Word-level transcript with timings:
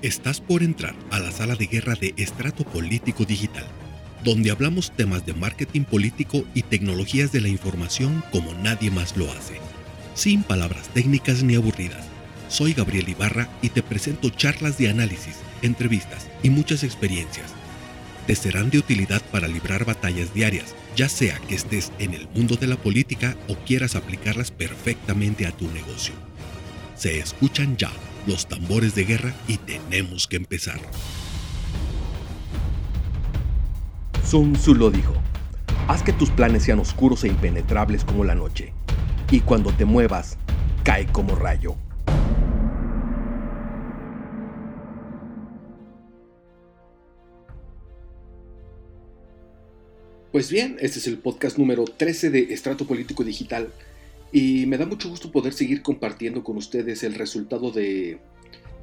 Estás 0.00 0.40
por 0.40 0.62
entrar 0.62 0.94
a 1.10 1.18
la 1.18 1.32
sala 1.32 1.56
de 1.56 1.66
guerra 1.66 1.96
de 1.96 2.14
Estrato 2.16 2.62
Político 2.62 3.24
Digital, 3.24 3.66
donde 4.22 4.52
hablamos 4.52 4.92
temas 4.92 5.26
de 5.26 5.34
marketing 5.34 5.82
político 5.82 6.44
y 6.54 6.62
tecnologías 6.62 7.32
de 7.32 7.40
la 7.40 7.48
información 7.48 8.22
como 8.30 8.54
nadie 8.54 8.92
más 8.92 9.16
lo 9.16 9.28
hace. 9.32 9.58
Sin 10.14 10.44
palabras 10.44 10.88
técnicas 10.90 11.42
ni 11.42 11.56
aburridas. 11.56 12.06
Soy 12.48 12.74
Gabriel 12.74 13.08
Ibarra 13.08 13.48
y 13.60 13.70
te 13.70 13.82
presento 13.82 14.30
charlas 14.30 14.78
de 14.78 14.88
análisis, 14.88 15.34
entrevistas 15.62 16.28
y 16.44 16.50
muchas 16.50 16.84
experiencias. 16.84 17.50
Te 18.28 18.36
serán 18.36 18.70
de 18.70 18.78
utilidad 18.78 19.20
para 19.32 19.48
librar 19.48 19.84
batallas 19.84 20.32
diarias, 20.32 20.76
ya 20.94 21.08
sea 21.08 21.40
que 21.48 21.56
estés 21.56 21.90
en 21.98 22.14
el 22.14 22.28
mundo 22.28 22.54
de 22.54 22.68
la 22.68 22.76
política 22.76 23.36
o 23.48 23.56
quieras 23.56 23.96
aplicarlas 23.96 24.52
perfectamente 24.52 25.44
a 25.44 25.50
tu 25.50 25.68
negocio. 25.72 26.14
Se 26.94 27.18
escuchan 27.18 27.76
ya 27.76 27.90
los 28.28 28.46
tambores 28.46 28.94
de 28.94 29.04
guerra 29.04 29.34
y 29.48 29.56
tenemos 29.56 30.28
que 30.28 30.36
empezar. 30.36 30.78
Sun 34.22 34.52
Tzu 34.52 34.74
lo 34.74 34.90
dijo, 34.90 35.14
haz 35.88 36.02
que 36.02 36.12
tus 36.12 36.28
planes 36.30 36.62
sean 36.62 36.78
oscuros 36.78 37.24
e 37.24 37.28
impenetrables 37.28 38.04
como 38.04 38.24
la 38.24 38.34
noche, 38.34 38.74
y 39.30 39.40
cuando 39.40 39.72
te 39.72 39.86
muevas, 39.86 40.36
cae 40.84 41.06
como 41.06 41.34
rayo. 41.36 41.74
Pues 50.30 50.50
bien, 50.50 50.76
este 50.80 50.98
es 50.98 51.06
el 51.06 51.16
podcast 51.16 51.56
número 51.56 51.84
13 51.86 52.28
de 52.28 52.52
Estrato 52.52 52.86
Político 52.86 53.24
Digital 53.24 53.72
y 54.32 54.66
me 54.66 54.76
da 54.76 54.86
mucho 54.86 55.08
gusto 55.08 55.32
poder 55.32 55.52
seguir 55.52 55.82
compartiendo 55.82 56.44
con 56.44 56.56
ustedes 56.56 57.02
el 57.02 57.14
resultado 57.14 57.70
de, 57.70 58.18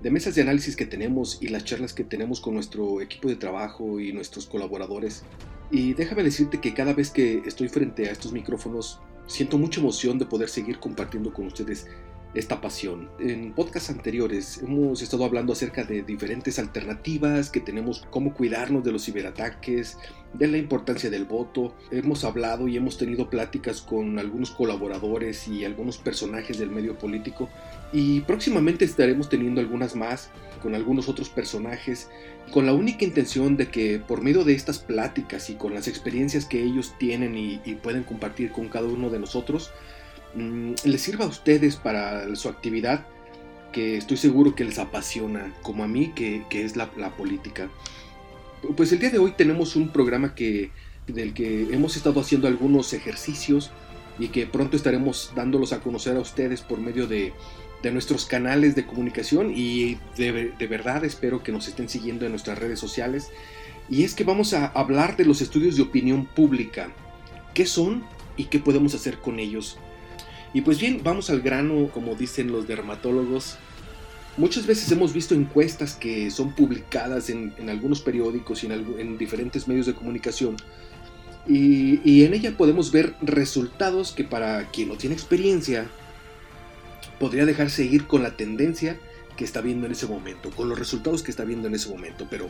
mesas 0.03 0.35
de 0.35 0.41
análisis 0.41 0.75
que 0.75 0.85
tenemos 0.85 1.37
y 1.41 1.49
las 1.49 1.65
charlas 1.65 1.93
que 1.93 2.03
tenemos 2.03 2.39
con 2.39 2.55
nuestro 2.55 3.01
equipo 3.01 3.27
de 3.27 3.35
trabajo 3.35 3.99
y 3.99 4.11
nuestros 4.11 4.47
colaboradores. 4.47 5.23
Y 5.71 5.93
déjame 5.93 6.23
decirte 6.23 6.59
que 6.59 6.73
cada 6.73 6.93
vez 6.93 7.09
que 7.09 7.41
estoy 7.45 7.69
frente 7.69 8.07
a 8.07 8.11
estos 8.11 8.31
micrófonos, 8.31 8.99
siento 9.27 9.57
mucha 9.57 9.79
emoción 9.79 10.19
de 10.19 10.25
poder 10.25 10.49
seguir 10.49 10.79
compartiendo 10.79 11.33
con 11.33 11.47
ustedes 11.47 11.87
esta 12.35 12.59
pasión. 12.61 13.09
En 13.17 13.53
podcasts 13.53 13.89
anteriores 13.89 14.59
hemos 14.61 15.01
estado 15.01 15.23
hablando 15.25 15.53
acerca 15.53 15.83
de 15.83 16.03
diferentes 16.03 16.59
alternativas 16.59 17.49
que 17.49 17.61
tenemos, 17.61 18.05
cómo 18.09 18.33
cuidarnos 18.33 18.83
de 18.83 18.91
los 18.91 19.05
ciberataques, 19.05 19.97
de 20.33 20.47
la 20.47 20.57
importancia 20.57 21.09
del 21.09 21.25
voto. 21.25 21.73
Hemos 21.91 22.25
hablado 22.25 22.67
y 22.67 22.75
hemos 22.75 22.97
tenido 22.97 23.29
pláticas 23.29 23.81
con 23.81 24.19
algunos 24.19 24.51
colaboradores 24.51 25.47
y 25.47 25.63
algunos 25.63 25.97
personajes 25.97 26.59
del 26.59 26.69
medio 26.69 26.97
político 26.97 27.49
y 27.93 28.21
próximamente 28.21 28.83
estaremos 28.83 29.29
teniendo 29.29 29.61
algunas 29.61 29.95
más 29.95 30.29
con 30.61 30.75
algunos 30.75 31.07
otros 31.07 31.29
personajes 31.29 32.09
con 32.51 32.65
la 32.65 32.73
única 32.73 33.05
intención 33.05 33.57
de 33.57 33.69
que 33.69 33.99
por 33.99 34.21
medio 34.21 34.43
de 34.43 34.53
estas 34.53 34.79
pláticas 34.79 35.49
y 35.49 35.55
con 35.55 35.73
las 35.73 35.87
experiencias 35.87 36.45
que 36.45 36.61
ellos 36.61 36.93
tienen 36.99 37.37
y, 37.37 37.61
y 37.65 37.75
pueden 37.75 38.03
compartir 38.03 38.51
con 38.51 38.67
cada 38.67 38.87
uno 38.87 39.09
de 39.09 39.19
nosotros, 39.19 39.71
Mm, 40.35 40.73
les 40.83 41.01
sirva 41.01 41.25
a 41.25 41.29
ustedes 41.29 41.77
para 41.77 42.35
su 42.35 42.49
actividad, 42.49 43.05
que 43.71 43.97
estoy 43.97 44.17
seguro 44.17 44.55
que 44.55 44.65
les 44.65 44.79
apasiona, 44.79 45.53
como 45.61 45.83
a 45.83 45.87
mí, 45.87 46.13
que, 46.15 46.45
es 46.51 46.75
la, 46.75 46.89
política. 47.17 47.69
Pues 48.75 48.91
el 48.91 48.99
día 48.99 49.09
de 49.09 49.19
hoy 49.19 49.33
tenemos 49.37 49.75
un 49.75 49.89
programa 49.89 50.35
que, 50.35 50.71
del 51.07 51.33
que 51.33 51.73
hemos 51.73 51.95
estado 51.95 52.19
haciendo 52.19 52.47
algunos 52.47 52.93
ejercicios 52.93 53.71
y 54.19 54.29
que 54.29 54.45
pronto 54.45 54.77
estaremos 54.77 55.31
dándolos 55.35 55.73
a 55.73 55.81
conocer 55.81 56.15
a 56.17 56.21
ustedes 56.21 56.61
por 56.61 56.79
medio 56.79 57.07
de, 57.07 57.33
nuestros 57.91 58.25
canales 58.25 58.73
de 58.75 58.87
comunicación 58.87 59.53
y 59.55 59.99
de, 60.17 60.51
de, 60.57 60.67
verdad 60.67 61.05
espero 61.05 61.43
que 61.43 61.51
nos 61.51 61.67
estén 61.67 61.87
siguiendo 61.87 62.25
en 62.25 62.31
nuestras 62.31 62.57
redes 62.57 62.79
sociales. 62.79 63.29
Y 63.91 64.03
es 64.03 64.15
que 64.15 64.23
vamos 64.23 64.53
a 64.53 64.65
hablar 64.65 65.17
de 65.17 65.25
los 65.25 65.41
estudios 65.41 65.75
de 65.75 65.83
opinión 65.83 66.25
pública. 66.25 66.89
¿Qué 67.53 67.67
son 67.67 68.03
y 68.37 68.45
qué 68.45 68.57
podemos 68.57 68.95
hacer 68.95 69.19
con 69.19 69.37
ellos? 69.37 69.77
Y 70.55 70.61
pues 70.61 70.79
bien, 70.79 71.01
vamos 71.03 71.29
al 71.29 71.41
grano, 71.41 71.89
como 71.93 72.15
dicen 72.15 72.49
los 72.49 72.65
dermatólogos. 72.65 73.57
Muchas 74.37 74.65
veces 74.65 74.89
hemos 74.89 75.11
visto 75.11 75.35
encuestas 75.35 75.95
que 75.95 76.31
son 76.31 76.55
publicadas 76.55 77.29
en, 77.29 77.53
algunos 77.67 77.99
periódicos 77.99 78.63
y 78.63 78.67
en, 78.67 79.17
diferentes 79.17 79.67
medios 79.67 79.85
de 79.85 79.93
comunicación. 79.93 80.55
Y, 81.45 81.99
y, 82.09 82.23
en 82.23 82.33
ella 82.33 82.55
podemos 82.55 82.93
ver 82.93 83.15
resultados 83.21 84.13
que 84.13 84.23
para 84.23 84.71
quien 84.71 84.87
no 84.87 84.95
tiene 84.95 85.13
experiencia 85.13 85.89
podría 87.19 87.45
dejarse 87.45 87.83
ir 87.83 88.07
con 88.07 88.23
la 88.23 88.37
tendencia 88.37 88.97
que 89.35 89.43
está 89.43 89.59
viendo 89.59 89.87
en 89.87 89.91
ese 89.91 90.07
momento, 90.07 90.51
con 90.51 90.69
los 90.69 90.79
resultados 90.79 91.21
que 91.21 91.31
está 91.31 91.43
viendo 91.43 91.67
en 91.67 91.75
ese 91.75 91.89
momento. 91.89 92.27
Pero 92.29 92.49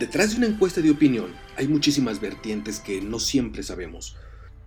detrás 0.00 0.32
de 0.32 0.38
una 0.38 0.46
encuesta 0.48 0.80
de 0.80 0.90
opinión 0.90 1.32
hay 1.56 1.68
muchísimas 1.68 2.20
vertientes 2.20 2.80
que 2.80 3.00
no 3.00 3.20
siempre 3.20 3.62
sabemos 3.62 4.16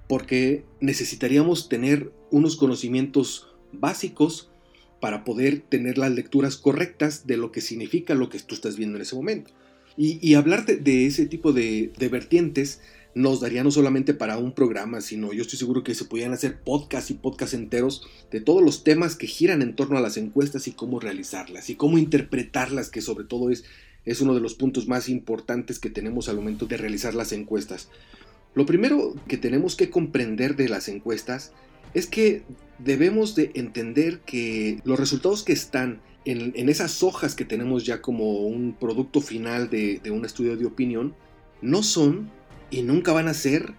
porque 0.09 0.65
necesitaríamos 0.81 1.69
tener 1.69 2.11
unos 2.31 2.55
conocimientos 2.55 3.47
básicos 3.71 4.49
para 4.99 5.23
poder 5.23 5.61
tener 5.61 5.99
las 5.99 6.11
lecturas 6.11 6.57
correctas 6.57 7.27
de 7.27 7.37
lo 7.37 7.51
que 7.51 7.61
significa 7.61 8.15
lo 8.15 8.27
que 8.27 8.39
tú 8.39 8.55
estás 8.55 8.75
viendo 8.75 8.97
en 8.97 9.03
ese 9.03 9.15
momento. 9.15 9.51
Y, 9.95 10.33
hablar 10.33 10.65
de, 10.65 11.05
ese 11.05 11.27
tipo 11.27 11.53
de, 11.53 11.91
vertientes 12.09 12.81
nos 13.13 13.39
daría 13.39 13.63
no 13.63 13.69
solamente 13.69 14.15
para 14.15 14.37
un 14.39 14.53
programa, 14.53 15.01
sino 15.01 15.31
yo 15.31 15.43
estoy 15.43 15.59
seguro 15.59 15.83
que 15.83 15.93
se 15.93 16.05
podrían 16.05 16.33
hacer 16.33 16.59
podcasts 16.61 17.11
y 17.11 17.15
podcasts 17.15 17.53
enteros 17.53 18.07
de 18.31 18.41
todos 18.41 18.63
los 18.63 18.83
temas 18.83 19.15
que 19.15 19.27
giran 19.27 19.61
en 19.61 19.75
torno 19.75 19.97
a 19.97 20.01
las 20.01 20.17
encuestas 20.17 20.67
y 20.67 20.71
cómo 20.71 20.99
realizarlas 20.99 21.69
y 21.69 21.75
cómo 21.75 21.99
interpretarlas, 21.99 22.89
que 22.89 23.01
sobre 23.01 23.25
todo 23.25 23.51
es, 23.51 23.63
es 24.05 24.21
uno 24.21 24.33
de 24.33 24.41
los 24.41 24.55
puntos 24.55 24.87
más 24.87 25.07
importantes 25.07 25.77
que 25.77 25.91
tenemos 25.91 26.29
al 26.29 26.37
momento 26.37 26.65
de 26.65 26.77
realizar 26.77 27.13
las 27.13 27.31
encuestas. 27.31 27.89
Lo 28.55 28.65
primero 28.65 29.15
que 29.27 29.37
tenemos 29.37 29.75
que 29.75 29.89
comprender 29.89 30.55
de 30.55 30.69
las 30.69 30.87
encuestas 30.87 31.53
es 31.93 32.07
que 32.07 32.43
debemos 32.77 33.35
de 33.35 33.51
entender 33.55 34.19
que 34.21 34.79
los 34.83 34.99
resultados 34.99 35.43
que 35.43 35.53
están 35.53 36.01
en, 36.25 36.69
esas 36.69 37.01
hojas 37.03 37.35
que 37.35 37.45
tenemos 37.45 37.85
ya 37.85 38.01
como 38.01 38.41
un 38.41 38.75
producto 38.79 39.21
final 39.21 39.69
de, 39.69 40.01
un 40.11 40.25
estudio 40.25 40.57
de 40.57 40.65
opinión 40.65 41.15
no 41.61 41.83
son 41.83 42.29
y 42.69 42.81
nunca 42.83 43.13
van 43.13 43.27
a 43.27 43.33
ser 43.33 43.73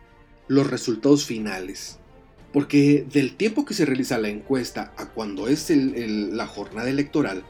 los 0.48 0.68
resultados 0.68 1.24
finales. 1.24 1.98
Porque 2.52 3.06
del 3.12 3.36
tiempo 3.36 3.64
que 3.64 3.74
se 3.74 3.86
realiza 3.86 4.18
la 4.18 4.28
encuesta 4.28 4.92
a 4.96 5.10
cuando 5.10 5.46
es 5.46 5.70
la 5.70 6.46
jornada 6.46 6.90
electoral, 6.90 7.44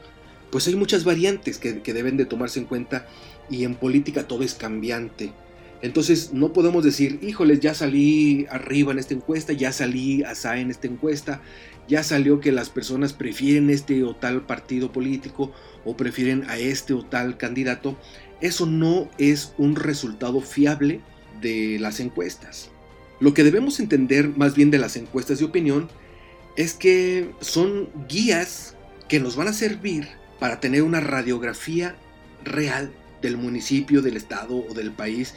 pues 0.51 0.67
hay 0.67 0.75
muchas 0.75 1.03
variantes 1.03 1.57
que, 1.57 1.81
que 1.81 1.93
deben 1.93 2.17
de 2.17 2.25
tomarse 2.25 2.59
en 2.59 2.65
cuenta 2.65 3.07
y 3.49 3.63
en 3.63 3.75
política 3.75 4.27
todo 4.27 4.43
es 4.43 4.53
cambiante. 4.53 5.31
Entonces 5.81 6.31
no 6.33 6.53
podemos 6.53 6.83
decir, 6.83 7.19
híjoles, 7.21 7.59
ya 7.59 7.73
salí 7.73 8.45
arriba 8.49 8.91
en 8.91 8.99
esta 8.99 9.13
encuesta, 9.13 9.53
ya 9.53 9.71
salí 9.71 10.23
asá 10.23 10.57
en 10.57 10.69
esta 10.69 10.87
encuesta, 10.87 11.41
ya 11.87 12.03
salió 12.03 12.39
que 12.39 12.51
las 12.51 12.69
personas 12.69 13.13
prefieren 13.13 13.69
este 13.69 14.03
o 14.03 14.15
tal 14.15 14.45
partido 14.45 14.91
político 14.91 15.51
o 15.83 15.97
prefieren 15.97 16.43
a 16.49 16.57
este 16.57 16.93
o 16.93 17.03
tal 17.03 17.37
candidato. 17.37 17.97
Eso 18.41 18.65
no 18.65 19.09
es 19.17 19.53
un 19.57 19.75
resultado 19.75 20.41
fiable 20.41 21.01
de 21.41 21.79
las 21.79 21.99
encuestas. 21.99 22.69
Lo 23.19 23.33
que 23.33 23.43
debemos 23.43 23.79
entender 23.79 24.29
más 24.29 24.55
bien 24.55 24.71
de 24.71 24.77
las 24.77 24.95
encuestas 24.95 25.39
de 25.39 25.45
opinión 25.45 25.89
es 26.55 26.73
que 26.73 27.31
son 27.39 27.89
guías 28.07 28.75
que 29.07 29.19
nos 29.19 29.35
van 29.35 29.47
a 29.47 29.53
servir 29.53 30.07
para 30.39 30.59
tener 30.59 30.83
una 30.83 30.99
radiografía 30.99 31.95
real 32.43 32.91
del 33.21 33.37
municipio, 33.37 34.01
del 34.01 34.17
estado 34.17 34.57
o 34.57 34.73
del 34.73 34.91
país 34.91 35.35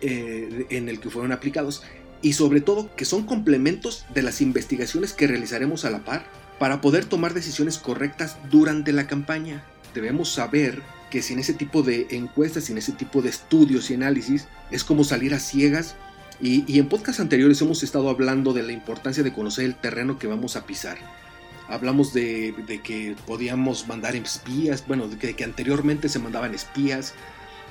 eh, 0.00 0.66
en 0.70 0.88
el 0.88 1.00
que 1.00 1.10
fueron 1.10 1.32
aplicados 1.32 1.82
y 2.22 2.32
sobre 2.32 2.60
todo 2.60 2.94
que 2.96 3.04
son 3.04 3.24
complementos 3.24 4.04
de 4.14 4.22
las 4.22 4.40
investigaciones 4.40 5.12
que 5.12 5.26
realizaremos 5.26 5.84
a 5.84 5.90
la 5.90 6.04
par 6.04 6.26
para 6.58 6.80
poder 6.80 7.04
tomar 7.04 7.34
decisiones 7.34 7.78
correctas 7.78 8.36
durante 8.50 8.92
la 8.92 9.06
campaña. 9.06 9.64
Debemos 9.94 10.30
saber 10.32 10.82
que 11.10 11.22
sin 11.22 11.38
ese 11.38 11.54
tipo 11.54 11.82
de 11.82 12.06
encuestas, 12.10 12.64
sin 12.64 12.78
ese 12.78 12.92
tipo 12.92 13.22
de 13.22 13.28
estudios 13.28 13.90
y 13.90 13.94
análisis, 13.94 14.48
es 14.70 14.84
como 14.84 15.04
salir 15.04 15.34
a 15.34 15.38
ciegas 15.38 15.96
y, 16.40 16.78
en 16.78 16.88
podcasts 16.88 17.20
anteriores 17.20 17.62
hemos 17.62 17.82
estado 17.82 18.10
hablando 18.10 18.52
de 18.52 18.62
la 18.62 18.72
importancia 18.72 19.22
de 19.22 19.32
conocer 19.32 19.64
el 19.64 19.74
terreno 19.74 20.18
que 20.18 20.26
vamos 20.26 20.56
a 20.56 20.66
pisar. 20.66 20.98
Hablamos 21.68 22.12
de, 22.12 22.54
que 22.84 23.16
podíamos 23.26 23.88
mandar 23.88 24.14
espías, 24.16 24.86
bueno, 24.86 25.08
de 25.08 25.34
que 25.34 25.44
anteriormente 25.44 26.08
se 26.08 26.18
mandaban 26.18 26.54
espías, 26.54 27.14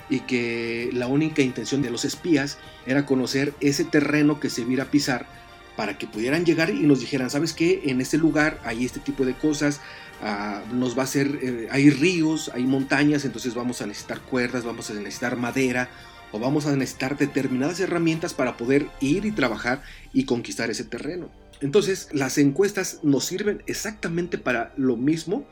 y 0.09 0.21
que 0.21 0.89
la 0.93 1.07
única 1.07 1.41
intención 1.41 1.81
de 1.81 1.89
los 1.89 2.05
espías 2.05 2.57
era 2.85 3.05
conocer 3.05 3.53
ese 3.59 3.83
terreno 3.83 4.39
que 4.39 4.49
se 4.49 4.63
viera 4.63 4.85
pisar 4.85 5.27
para 5.75 5.97
que 5.97 6.07
pudieran 6.07 6.45
llegar 6.45 6.69
y 6.69 6.81
nos 6.81 6.99
dijeran, 6.99 7.29
¿sabes 7.29 7.53
qué? 7.53 7.81
En 7.85 8.01
este 8.01 8.17
lugar 8.17 8.61
hay 8.63 8.85
este 8.85 8.99
tipo 8.99 9.25
de 9.25 9.33
cosas, 9.33 9.81
ah, 10.21 10.61
nos 10.71 10.97
va 10.97 11.03
a 11.03 11.07
ser, 11.07 11.39
eh, 11.41 11.67
hay 11.69 11.89
ríos, 11.89 12.49
hay 12.53 12.63
montañas, 12.63 13.25
entonces 13.25 13.53
vamos 13.53 13.81
a 13.81 13.87
necesitar 13.87 14.21
cuerdas, 14.21 14.63
vamos 14.63 14.89
a 14.89 14.93
necesitar 14.93 15.35
madera 15.35 15.89
o 16.31 16.39
vamos 16.39 16.65
a 16.65 16.75
necesitar 16.75 17.17
determinadas 17.17 17.79
herramientas 17.79 18.33
para 18.33 18.57
poder 18.57 18.87
ir 19.01 19.25
y 19.25 19.31
trabajar 19.31 19.83
y 20.13 20.25
conquistar 20.25 20.69
ese 20.69 20.85
terreno. 20.85 21.29
Entonces 21.61 22.09
las 22.11 22.37
encuestas 22.37 22.99
nos 23.03 23.25
sirven 23.25 23.63
exactamente 23.67 24.37
para 24.37 24.73
lo 24.77 24.95
mismo 24.97 25.45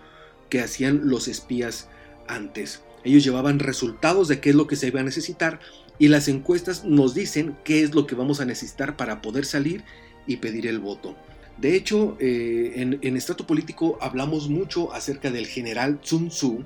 que 0.50 0.62
hacían 0.62 1.08
los 1.10 1.28
espías 1.28 1.88
antes. 2.28 2.82
Ellos 3.04 3.24
llevaban 3.24 3.60
resultados 3.60 4.28
de 4.28 4.40
qué 4.40 4.52
es 4.52 4.56
lo 4.56 4.68
que 4.68 4.76
se 4.76 4.88
iba 4.88 5.02
a 5.02 5.04
necesitar 5.04 5.60
y 6.00 6.08
las 6.08 6.28
encuestas 6.28 6.86
nos 6.86 7.14
dicen 7.14 7.58
qué 7.64 7.84
es 7.84 7.94
lo 7.94 8.08
que 8.08 8.16
vamos 8.16 8.40
a 8.40 8.46
necesitar 8.46 8.96
para 8.98 9.22
poder 9.22 9.46
salir 9.46 9.84
y 10.26 10.38
pedir 10.38 10.68
el 10.68 10.80
voto. 10.80 11.16
De 11.58 11.76
hecho, 11.76 12.18
eh, 12.20 12.98
en, 13.02 13.18
estrato 13.18 13.46
político 13.46 13.98
hablamos 14.02 14.50
mucho 14.50 14.92
acerca 14.94 15.30
del 15.32 15.46
general 15.46 16.00
Sun 16.02 16.30
Tzu, 16.30 16.64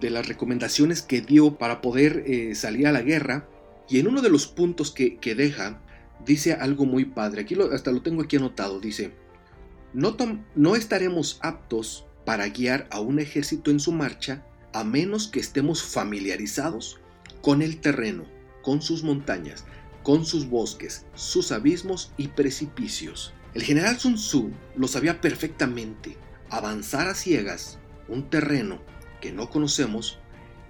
de 0.00 0.10
las 0.10 0.26
recomendaciones 0.26 1.02
que 1.02 1.20
dio 1.20 1.58
para 1.58 1.80
poder 1.80 2.24
eh, 2.26 2.54
salir 2.54 2.86
a 2.86 2.92
la 2.92 3.02
guerra, 3.02 3.48
y 3.88 3.98
en 3.98 4.08
uno 4.08 4.22
de 4.22 4.30
los 4.30 4.46
puntos 4.46 4.90
que, 4.90 5.18
deja, 5.34 5.82
dice 6.24 6.54
algo 6.54 6.84
muy 6.84 7.04
padre, 7.04 7.42
aquí 7.42 7.56
hasta 7.72 7.90
lo 7.90 8.02
tengo 8.02 8.22
aquí 8.22 8.36
anotado, 8.36 8.80
dice, 8.80 9.12
no, 9.92 10.16
no 10.54 10.76
estaremos 10.76 11.38
aptos 11.42 12.06
para 12.24 12.48
guiar 12.48 12.86
a 12.90 13.00
un 13.00 13.18
ejército 13.18 13.70
en 13.70 13.80
su 13.80 13.92
marcha 13.92 14.44
a 14.72 14.84
menos 14.84 15.28
que 15.28 15.40
estemos 15.40 15.82
familiarizados 15.82 17.00
con 17.42 17.62
el 17.62 17.80
terreno, 17.80 18.26
con 18.62 18.82
sus 18.82 19.02
montañas, 19.02 19.64
con 20.02 20.24
sus 20.24 20.48
bosques, 20.48 21.06
sus 21.14 21.52
abismos 21.52 22.12
y 22.16 22.28
precipicios. 22.28 23.32
El 23.54 23.62
general 23.62 23.98
Sun 23.98 24.14
Tzu 24.14 24.50
lo 24.76 24.88
sabía 24.88 25.20
perfectamente. 25.20 26.16
Avanzar 26.50 27.08
a 27.08 27.14
ciegas 27.14 27.78
un 28.08 28.30
terreno 28.30 28.80
que 29.20 29.32
no 29.32 29.50
conocemos 29.50 30.18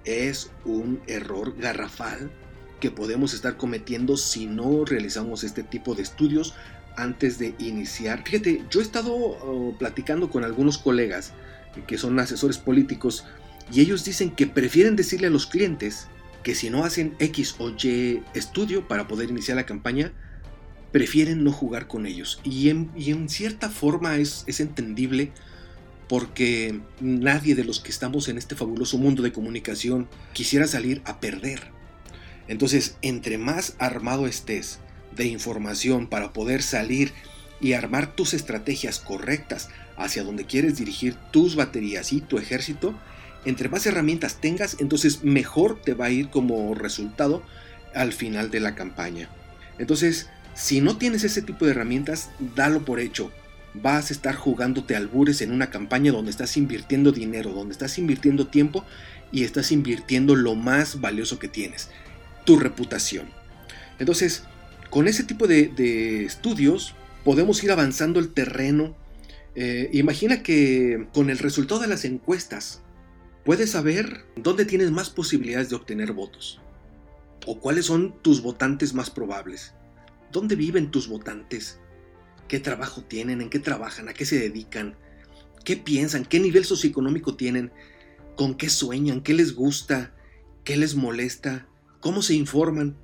es 0.05 0.51
un 0.65 1.01
error 1.07 1.55
garrafal 1.57 2.31
que 2.79 2.91
podemos 2.91 3.33
estar 3.33 3.57
cometiendo 3.57 4.17
si 4.17 4.45
no 4.45 4.85
realizamos 4.85 5.43
este 5.43 5.63
tipo 5.63 5.95
de 5.95 6.03
estudios 6.03 6.53
antes 6.95 7.37
de 7.37 7.55
iniciar. 7.59 8.23
Fíjate, 8.23 8.65
yo 8.69 8.79
he 8.79 8.83
estado 8.83 9.13
oh, 9.13 9.75
platicando 9.77 10.29
con 10.29 10.43
algunos 10.43 10.77
colegas 10.77 11.33
que 11.87 11.97
son 11.97 12.19
asesores 12.19 12.57
políticos 12.57 13.25
y 13.71 13.81
ellos 13.81 14.03
dicen 14.03 14.31
que 14.31 14.47
prefieren 14.47 14.95
decirle 14.95 15.27
a 15.27 15.31
los 15.31 15.45
clientes 15.45 16.07
que 16.43 16.55
si 16.55 16.69
no 16.69 16.83
hacen 16.83 17.15
X 17.19 17.55
o 17.59 17.69
Y 17.69 18.23
estudio 18.33 18.87
para 18.87 19.07
poder 19.07 19.29
iniciar 19.29 19.57
la 19.57 19.65
campaña, 19.65 20.13
prefieren 20.91 21.43
no 21.43 21.51
jugar 21.51 21.87
con 21.87 22.05
ellos. 22.05 22.39
Y 22.43 22.69
en, 22.69 23.29
cierta 23.29 23.69
forma 23.69 24.17
es, 24.17 24.43
es 24.47 24.59
entendible 24.59 25.31
porque 26.07 26.79
nadie 26.99 27.53
de 27.53 27.63
los 27.63 27.79
que 27.79 27.91
estamos 27.91 28.27
en 28.29 28.37
este 28.37 28.55
fabuloso 28.55 28.97
mundo 28.97 29.21
de 29.21 29.31
comunicación 29.31 30.07
quisiera 30.33 30.65
salir 30.65 31.01
a 31.05 31.19
perder. 31.19 31.71
Entonces, 32.47 32.97
entre 33.03 33.37
más 33.37 33.75
armado 33.77 34.25
estés 34.25 34.79
de 35.15 35.25
información 35.25 36.07
para 36.07 36.33
poder 36.33 36.63
salir 36.63 37.13
y 37.61 37.73
armar 37.73 38.15
tus 38.15 38.33
estrategias 38.33 38.99
correctas 38.99 39.69
hacia 39.97 40.23
donde 40.23 40.45
quieres 40.45 40.77
dirigir 40.77 41.15
tus 41.31 41.55
baterías 41.55 42.11
y 42.13 42.21
tu 42.21 42.39
ejército, 42.39 42.97
entre 43.45 43.69
más 43.69 43.85
herramientas 43.85 44.41
tengas, 44.41 44.77
entonces 44.79 45.23
mejor 45.23 45.81
te 45.81 45.93
va 45.93 46.05
a 46.05 46.11
ir 46.11 46.29
como 46.29 46.75
resultado 46.75 47.43
al 47.93 48.13
final 48.13 48.51
de 48.51 48.59
la 48.59 48.75
campaña. 48.75 49.29
Entonces, 49.77 50.29
si 50.53 50.81
no 50.81 50.97
tienes 50.97 51.23
ese 51.23 51.41
tipo 51.41 51.65
de 51.65 51.71
herramientas, 51.71 52.29
dalo 52.55 52.83
por 52.83 52.99
hecho. 52.99 53.31
Vas 53.73 54.09
a 54.09 54.13
estar 54.13 54.35
jugándote 54.35 54.95
albures 54.95 55.41
en 55.41 55.51
una 55.51 55.69
campaña 55.69 56.11
donde 56.11 56.31
estás 56.31 56.57
invirtiendo 56.57 57.11
dinero, 57.11 57.51
donde 57.51 57.71
estás 57.71 57.97
invirtiendo 57.97 58.47
tiempo 58.47 58.83
y 59.31 59.43
estás 59.43 59.71
invirtiendo 59.71 60.35
lo 60.35 60.55
más 60.55 60.99
valioso 60.99 61.39
que 61.39 61.47
tienes, 61.47 61.89
tu 62.45 62.57
reputación. 62.57 63.29
Entonces, 63.99 64.43
con 64.89 65.07
ese 65.07 65.23
tipo 65.23 65.47
de, 65.47 66.25
estudios 66.25 66.95
podemos 67.23 67.63
ir 67.63 67.71
avanzando 67.71 68.19
el 68.19 68.29
terreno. 68.33 68.95
Eh, 69.55 69.89
imagina 69.93 70.41
que 70.41 71.07
con 71.13 71.29
el 71.29 71.37
resultado 71.37 71.81
de 71.81 71.87
las 71.87 72.05
encuestas 72.05 72.81
puedes 73.45 73.71
saber 73.71 74.25
dónde 74.35 74.65
tienes 74.65 74.91
más 74.91 75.09
posibilidades 75.09 75.69
de 75.69 75.75
obtener 75.75 76.13
votos 76.13 76.59
o 77.45 77.59
cuáles 77.59 77.85
son 77.85 78.13
tus 78.21 78.41
votantes 78.41 78.93
más 78.93 79.09
probables. 79.09 79.73
¿Dónde 80.31 80.55
viven 80.55 80.91
tus 80.91 81.07
votantes? 81.07 81.79
¿Qué 82.47 82.59
trabajo 82.59 83.01
tienen? 83.01 83.41
¿En 83.41 83.49
qué 83.49 83.59
trabajan? 83.59 84.09
¿A 84.09 84.13
qué 84.13 84.25
se 84.25 84.39
dedican? 84.39 84.95
¿Qué 85.63 85.77
piensan? 85.77 86.25
¿Qué 86.25 86.39
nivel 86.39 86.65
socioeconómico 86.65 87.35
tienen? 87.35 87.71
¿Con 88.35 88.55
qué 88.55 88.69
sueñan? 88.69 89.21
¿Qué 89.21 89.33
les 89.33 89.55
gusta? 89.55 90.11
¿Qué 90.63 90.77
les 90.77 90.95
molesta? 90.95 91.67
¿Cómo 91.99 92.21
se 92.21 92.35
informan? 92.35 92.95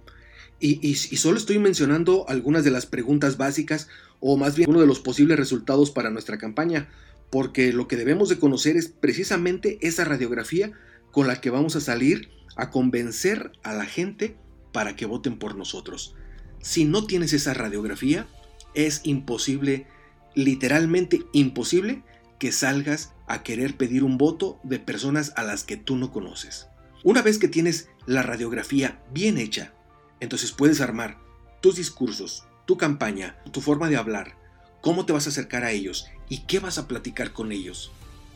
Y, 0.59 0.95
solo 0.95 1.37
estoy 1.37 1.59
mencionando 1.59 2.27
algunas 2.29 2.63
de 2.63 2.71
las 2.71 2.85
preguntas 2.85 3.37
básicas 3.37 3.87
o 4.19 4.37
más 4.37 4.55
bien 4.55 4.69
uno 4.69 4.79
de 4.79 4.87
los 4.87 4.99
posibles 4.99 5.37
resultados 5.37 5.91
para 5.91 6.09
nuestra 6.09 6.37
campaña, 6.37 6.87
porque 7.35 7.73
lo 7.73 7.89
que 7.89 7.97
debemos 7.97 8.29
de 8.29 8.39
conocer 8.39 8.77
es 8.77 8.87
precisamente 8.87 9.77
esa 9.81 10.05
radiografía 10.05 10.71
con 11.11 11.27
la 11.27 11.41
que 11.41 11.49
vamos 11.49 11.75
a 11.75 11.81
salir 11.81 12.29
a 12.55 12.71
convencer 12.71 13.51
a 13.61 13.73
la 13.73 13.83
gente 13.83 14.37
para 14.71 14.95
que 14.95 15.05
voten 15.05 15.37
por 15.37 15.57
nosotros. 15.57 16.15
Si 16.61 16.85
no 16.85 17.05
tienes 17.05 17.33
esa 17.33 17.53
radiografía, 17.53 18.25
es 18.73 19.01
imposible, 19.03 19.85
literalmente 20.33 21.23
imposible, 21.33 22.03
que 22.39 22.53
salgas 22.53 23.11
a 23.27 23.43
querer 23.43 23.75
pedir 23.75 24.05
un 24.05 24.17
voto 24.17 24.61
de 24.63 24.79
personas 24.79 25.33
a 25.35 25.43
las 25.43 25.65
que 25.65 25.75
tú 25.75 25.97
no 25.97 26.13
conoces. 26.13 26.67
Una 27.03 27.21
vez 27.21 27.37
que 27.37 27.49
tienes 27.49 27.89
la 28.05 28.21
radiografía 28.21 29.03
bien 29.11 29.37
hecha, 29.37 29.73
entonces 30.21 30.53
puedes 30.53 30.79
armar 30.79 31.17
tus 31.61 31.75
discursos, 31.75 32.47
tu 32.65 32.77
campaña, 32.77 33.37
tu 33.51 33.59
forma 33.59 33.89
de 33.89 33.97
hablar, 33.97 34.37
cómo 34.85 35.07
te 35.07 35.13
vas 35.13 35.25
a 35.25 35.31
acercar 35.31 35.63
a 35.63 35.71
ellos 35.71 36.11
y 36.29 36.41
qué 36.41 36.59
vas 36.59 36.77
a 36.77 36.87
platicar 36.87 37.33
con 37.33 37.51
ellos. 37.51 37.91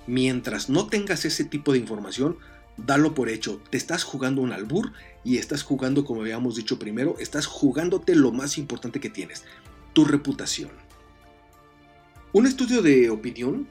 Mientras 0.08 0.68
no 0.68 0.88
tengas 0.88 1.24
ese 1.24 1.44
tipo 1.44 1.74
de 1.74 1.78
información, 1.78 2.40
dalo 2.76 3.14
por 3.14 3.30
hecho. 3.30 3.62
Te 3.70 3.78
estás 3.78 4.04
jugando 4.04 4.42
un 4.42 4.52
albur 4.52 4.94
y 5.24 5.38
estás 5.38 5.62
jugando, 5.62 6.06
como 6.06 6.22
habíamos 6.22 6.56
dicho 6.56 6.80
primero, 6.80 7.16
estás 7.20 7.46
jugándote 7.46 8.16
lo 8.16 8.32
más 8.32 8.58
importante 8.58 9.00
que 9.00 9.12
tienes, 9.12 9.44
tu 9.94 10.06
reputación. 10.06 10.72
Un 12.34 12.48
estudio 12.48 12.82
de 12.82 13.12
opinión 13.12 13.68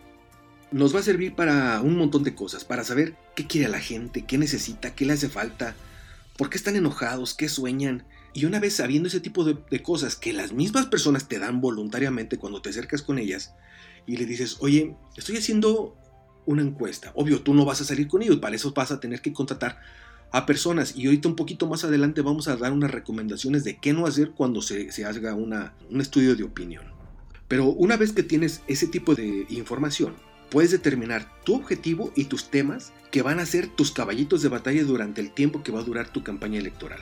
nos 0.70 0.94
va 0.94 1.00
a 1.00 1.02
servir 1.02 1.34
para 1.34 1.80
un 1.80 1.96
montón 1.96 2.22
de 2.22 2.36
cosas, 2.36 2.64
para 2.64 2.84
saber 2.84 3.16
qué 3.34 3.48
quiere 3.48 3.68
la 3.68 3.80
gente, 3.80 4.22
qué 4.24 4.38
necesita, 4.38 4.94
qué 4.94 5.04
le 5.04 5.14
hace 5.14 5.28
falta, 5.28 5.74
por 6.36 6.48
qué 6.48 6.56
están 6.56 6.76
enojados, 6.76 7.34
qué 7.34 7.48
sueñan. 7.48 8.04
Y 8.34 8.44
una 8.44 8.60
vez 8.60 8.74
sabiendo 8.76 9.08
ese 9.08 9.20
tipo 9.20 9.44
de, 9.44 9.58
de 9.70 9.82
cosas 9.82 10.16
que 10.16 10.32
las 10.32 10.52
mismas 10.52 10.86
personas 10.86 11.28
te 11.28 11.38
dan 11.38 11.60
voluntariamente 11.60 12.38
cuando 12.38 12.62
te 12.62 12.70
acercas 12.70 13.02
con 13.02 13.18
ellas 13.18 13.54
y 14.06 14.16
le 14.16 14.26
dices, 14.26 14.56
oye, 14.60 14.96
estoy 15.16 15.36
haciendo 15.36 15.96
una 16.46 16.62
encuesta. 16.62 17.12
Obvio, 17.14 17.42
tú 17.42 17.52
no 17.52 17.66
vas 17.66 17.82
a 17.82 17.84
salir 17.84 18.08
con 18.08 18.22
ellos, 18.22 18.38
para 18.38 18.56
eso 18.56 18.72
vas 18.72 18.90
a 18.90 19.00
tener 19.00 19.20
que 19.20 19.34
contratar 19.34 19.80
a 20.32 20.46
personas. 20.46 20.96
Y 20.96 21.06
ahorita 21.06 21.28
un 21.28 21.36
poquito 21.36 21.66
más 21.68 21.84
adelante 21.84 22.22
vamos 22.22 22.48
a 22.48 22.56
dar 22.56 22.72
unas 22.72 22.90
recomendaciones 22.90 23.64
de 23.64 23.76
qué 23.76 23.92
no 23.92 24.06
hacer 24.06 24.30
cuando 24.30 24.62
se, 24.62 24.88
haga 25.04 25.34
una, 25.34 25.74
un 25.90 26.00
estudio 26.00 26.36
de 26.36 26.44
opinión. 26.44 26.84
Pero 27.48 27.66
una 27.66 27.96
vez 27.96 28.12
que 28.12 28.22
tienes 28.22 28.62
ese 28.66 28.86
tipo 28.86 29.14
de 29.14 29.46
información, 29.50 30.14
puedes 30.50 30.70
determinar 30.70 31.28
tu 31.44 31.54
objetivo 31.54 32.12
y 32.16 32.24
tus 32.24 32.50
temas 32.50 32.92
que 33.10 33.22
van 33.22 33.40
a 33.40 33.46
ser 33.46 33.68
tus 33.68 33.90
caballitos 33.90 34.42
de 34.42 34.48
batalla 34.48 34.84
durante 34.84 35.20
el 35.20 35.30
tiempo 35.30 35.62
que 35.62 35.72
va 35.72 35.80
a 35.80 35.84
durar 35.84 36.10
tu 36.10 36.22
campaña 36.22 36.58
electoral. 36.58 37.00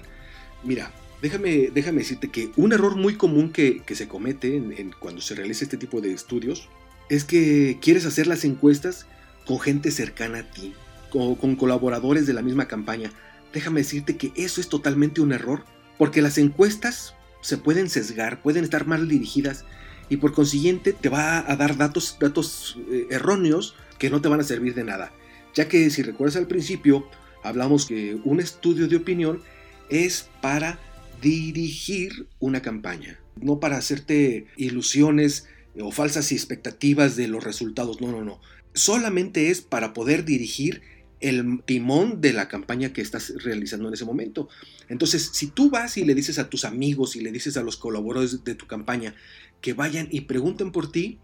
Mira, 0.64 0.90
déjame, 1.22 1.70
decirte 1.72 2.28
que 2.28 2.50
un 2.56 2.72
error 2.72 2.96
muy 2.96 3.14
común 3.14 3.50
que, 3.52 3.82
se 3.86 4.08
comete 4.08 4.62
cuando 4.98 5.20
se 5.20 5.34
realiza 5.34 5.64
este 5.64 5.76
tipo 5.76 6.00
de 6.00 6.12
estudios 6.12 6.68
es 7.08 7.24
que 7.24 7.78
quieres 7.80 8.06
hacer 8.06 8.26
las 8.26 8.44
encuestas 8.44 9.06
con 9.46 9.60
gente 9.60 9.90
cercana 9.90 10.40
a 10.40 10.50
ti, 10.50 10.74
con, 11.10 11.36
con 11.36 11.56
colaboradores 11.56 12.26
de 12.26 12.32
la 12.32 12.42
misma 12.42 12.66
campaña. 12.66 13.12
Déjame 13.52 13.80
decirte 13.80 14.16
que 14.16 14.32
eso 14.34 14.60
es 14.60 14.68
totalmente 14.68 15.20
un 15.20 15.32
error, 15.32 15.64
porque 15.98 16.20
las 16.22 16.36
encuestas 16.36 17.14
se 17.40 17.58
pueden 17.58 17.88
sesgar, 17.88 18.42
pueden 18.42 18.64
estar 18.64 18.86
mal 18.86 19.08
dirigidas 19.08 19.64
y 20.08 20.16
por 20.18 20.32
consiguiente 20.32 20.92
te 20.92 21.08
va 21.08 21.50
a 21.50 21.56
dar 21.56 21.76
datos, 21.76 22.16
datos 22.20 22.78
eh, 22.90 23.06
erróneos 23.10 23.74
que 23.98 24.10
no 24.10 24.20
te 24.20 24.28
van 24.28 24.40
a 24.40 24.44
servir 24.44 24.74
de 24.74 24.84
nada. 24.84 25.12
Ya 25.54 25.68
que 25.68 25.88
si 25.90 26.02
recuerdas 26.02 26.36
al 26.36 26.46
principio, 26.46 27.08
hablamos 27.42 27.86
que 27.86 28.18
un 28.24 28.40
estudio 28.40 28.88
de 28.88 28.96
opinión 28.96 29.42
es 29.88 30.28
para 30.42 30.78
dirigir 31.20 32.28
una 32.38 32.62
campaña, 32.62 33.20
no 33.40 33.60
para 33.60 33.76
hacerte 33.76 34.46
ilusiones 34.56 35.48
o 35.80 35.90
falsas 35.90 36.32
expectativas 36.32 37.16
de 37.16 37.28
los 37.28 37.44
resultados. 37.44 38.00
No, 38.00 38.10
no, 38.10 38.24
no 38.24 38.40
solamente 38.76 39.50
es 39.50 39.62
para 39.62 39.92
poder 39.92 40.24
dirigir 40.24 40.82
el 41.20 41.62
timón 41.64 42.20
de 42.20 42.34
la 42.34 42.46
campaña 42.46 42.92
que 42.92 43.00
estás 43.00 43.32
realizando 43.42 43.88
en 43.88 43.94
ese 43.94 44.04
momento. 44.04 44.48
Entonces, 44.88 45.30
si 45.32 45.48
tú 45.48 45.70
vas 45.70 45.96
y 45.96 46.04
le 46.04 46.14
dices 46.14 46.38
a 46.38 46.50
tus 46.50 46.64
amigos 46.64 47.16
y 47.16 47.20
le 47.20 47.32
dices 47.32 47.56
a 47.56 47.62
los 47.62 47.78
colaboradores 47.78 48.44
de 48.44 48.54
tu 48.54 48.66
campaña 48.66 49.14
que 49.62 49.72
vayan 49.72 50.08
y 50.10 50.22
pregunten 50.22 50.72
por 50.72 50.92
ti, 50.92 51.18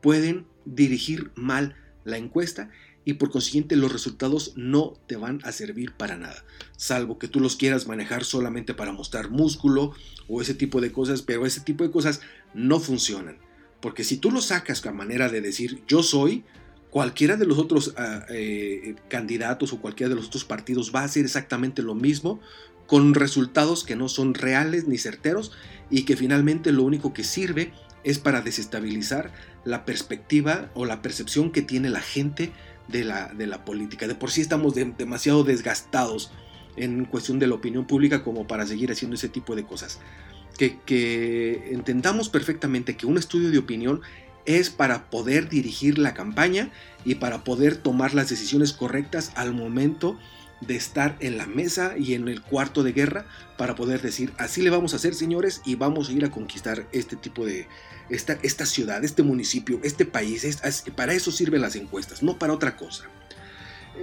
pueden 0.00 0.46
dirigir 0.64 1.32
mal 1.34 1.76
la 2.04 2.18
encuesta 2.18 2.70
y 3.04 3.14
por 3.14 3.30
consiguiente 3.30 3.76
los 3.76 3.92
resultados 3.92 4.52
no 4.56 4.94
te 5.06 5.16
van 5.16 5.40
a 5.44 5.52
servir 5.52 5.92
para 5.92 6.16
nada, 6.16 6.44
salvo 6.76 7.18
que 7.18 7.28
tú 7.28 7.40
los 7.40 7.56
quieras 7.56 7.86
manejar 7.86 8.24
solamente 8.24 8.74
para 8.74 8.92
mostrar 8.92 9.30
músculo 9.30 9.92
o 10.28 10.40
ese 10.40 10.54
tipo 10.54 10.80
de 10.80 10.92
cosas, 10.92 11.22
pero 11.22 11.46
ese 11.46 11.60
tipo 11.60 11.84
de 11.84 11.90
cosas 11.90 12.20
no 12.54 12.80
funcionan. 12.80 13.38
Porque 13.80 14.04
si 14.04 14.16
tú 14.16 14.30
lo 14.30 14.40
sacas 14.40 14.84
a 14.86 14.92
manera 14.92 15.28
de 15.28 15.40
decir 15.40 15.82
yo 15.88 16.02
soy, 16.02 16.44
cualquiera 16.90 17.36
de 17.36 17.46
los 17.46 17.58
otros 17.58 17.94
ah, 17.96 18.26
eh, 18.28 18.94
candidatos 19.08 19.72
o 19.72 19.80
cualquiera 19.80 20.10
de 20.10 20.16
los 20.16 20.26
otros 20.26 20.44
partidos 20.44 20.92
va 20.94 21.00
a 21.00 21.04
hacer 21.04 21.24
exactamente 21.24 21.82
lo 21.82 21.94
mismo 21.94 22.40
con 22.86 23.14
resultados 23.14 23.84
que 23.84 23.96
no 23.96 24.08
son 24.08 24.34
reales 24.34 24.86
ni 24.86 24.98
certeros 24.98 25.52
y 25.90 26.02
que 26.04 26.16
finalmente 26.16 26.72
lo 26.72 26.82
único 26.82 27.12
que 27.12 27.24
sirve 27.24 27.72
es 28.04 28.18
para 28.18 28.42
desestabilizar 28.42 29.32
la 29.64 29.84
perspectiva 29.84 30.70
o 30.74 30.84
la 30.84 31.02
percepción 31.02 31.50
que 31.52 31.62
tiene 31.62 31.88
la 31.88 32.00
gente 32.00 32.52
de 32.92 33.04
la, 33.04 33.28
de 33.34 33.46
la 33.46 33.64
política. 33.64 34.06
De 34.06 34.14
por 34.14 34.30
sí 34.30 34.40
estamos 34.40 34.74
demasiado 34.74 35.42
desgastados 35.42 36.30
en 36.76 37.04
cuestión 37.06 37.38
de 37.38 37.48
la 37.48 37.54
opinión 37.54 37.86
pública 37.86 38.22
como 38.22 38.46
para 38.46 38.66
seguir 38.66 38.92
haciendo 38.92 39.16
ese 39.16 39.28
tipo 39.28 39.56
de 39.56 39.64
cosas. 39.64 39.98
Que, 40.56 40.78
que 40.84 41.70
entendamos 41.72 42.28
perfectamente 42.28 42.96
que 42.96 43.06
un 43.06 43.18
estudio 43.18 43.50
de 43.50 43.58
opinión 43.58 44.02
es 44.44 44.70
para 44.70 45.10
poder 45.10 45.48
dirigir 45.48 45.98
la 45.98 46.14
campaña 46.14 46.70
y 47.04 47.16
para 47.16 47.42
poder 47.42 47.76
tomar 47.76 48.14
las 48.14 48.28
decisiones 48.28 48.72
correctas 48.72 49.32
al 49.34 49.52
momento 49.52 50.18
de 50.66 50.76
estar 50.76 51.16
en 51.20 51.38
la 51.38 51.46
mesa 51.46 51.94
y 51.98 52.14
en 52.14 52.28
el 52.28 52.42
cuarto 52.42 52.82
de 52.82 52.92
guerra 52.92 53.26
para 53.56 53.74
poder 53.74 54.00
decir, 54.00 54.32
así 54.38 54.62
le 54.62 54.70
vamos 54.70 54.92
a 54.92 54.96
hacer, 54.96 55.14
señores, 55.14 55.60
y 55.64 55.74
vamos 55.74 56.08
a 56.08 56.12
ir 56.12 56.24
a 56.24 56.30
conquistar 56.30 56.86
este 56.92 57.16
tipo 57.16 57.44
de, 57.44 57.66
esta, 58.08 58.38
esta 58.42 58.66
ciudad, 58.66 59.04
este 59.04 59.22
municipio, 59.22 59.80
este 59.82 60.04
país. 60.04 60.60
para 60.96 61.14
eso 61.14 61.32
sirven 61.32 61.60
las 61.60 61.76
encuestas, 61.76 62.22
no 62.22 62.38
para 62.38 62.52
otra 62.52 62.76
cosa. 62.76 63.04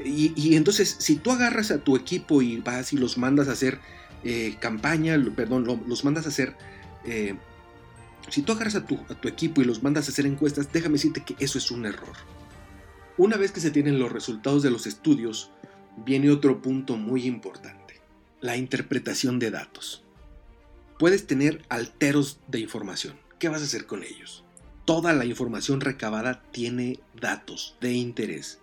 Y, 0.06 0.56
entonces, 0.56 0.98
si 1.00 1.16
tú 1.16 1.32
agarras 1.32 1.72
a 1.72 1.80
tu 1.80 1.96
equipo 1.96 2.42
y 2.42 2.58
vas 2.58 2.94
y 2.94 2.98
los 2.98 3.18
mandas 3.18 3.48
a 3.48 3.54
hacer 3.54 3.80
eh, 4.24 4.56
campaña, 4.60 5.18
perdón, 5.36 5.84
los 5.88 6.04
mandas 6.04 6.26
a 6.26 6.30
hacer... 6.30 6.56
Eh, 7.06 7.36
si 8.30 8.44
tú 8.44 8.52
agarras 8.52 8.76
a 8.76 8.86
tu, 8.86 9.00
a 9.10 9.16
tu 9.16 9.28
equipo 9.28 9.62
y 9.62 9.66
los 9.66 9.82
mandas 9.82 10.08
a 10.08 10.12
hacer 10.12 10.28
encuestas, 10.28 10.72
déjame 10.72 10.94
decirte 10.94 11.24
que 11.24 11.36
eso 11.44 11.58
es 11.58 11.72
un 11.72 11.88
error. 11.88 12.16
Una 13.18 13.38
vez 13.38 13.52
que 13.52 13.60
se 13.60 13.72
tienen 13.72 13.98
los 13.98 14.12
resultados 14.12 14.62
de 14.62 14.70
los 14.70 14.86
estudios, 14.86 15.52
viene 16.06 16.32
otro 16.32 16.62
punto 16.62 16.98
muy 16.98 17.26
importante, 17.26 18.02
la 18.42 18.58
interpretación 18.58 19.40
de 19.40 19.52
datos. 19.52 20.04
Puedes 20.98 21.28
tener 21.28 21.64
alteros 21.70 22.40
de 22.48 22.60
información. 22.60 23.16
¿Qué 23.40 23.50
vas 23.50 23.62
a 23.62 23.66
hacer 23.66 23.86
con 23.86 24.04
ellos? 24.04 24.44
Toda 24.86 25.14
la 25.14 25.26
información 25.26 25.82
recabada 25.82 26.42
tiene 26.52 27.00
datos 27.20 27.76
de 27.80 27.94
interés, 27.94 28.60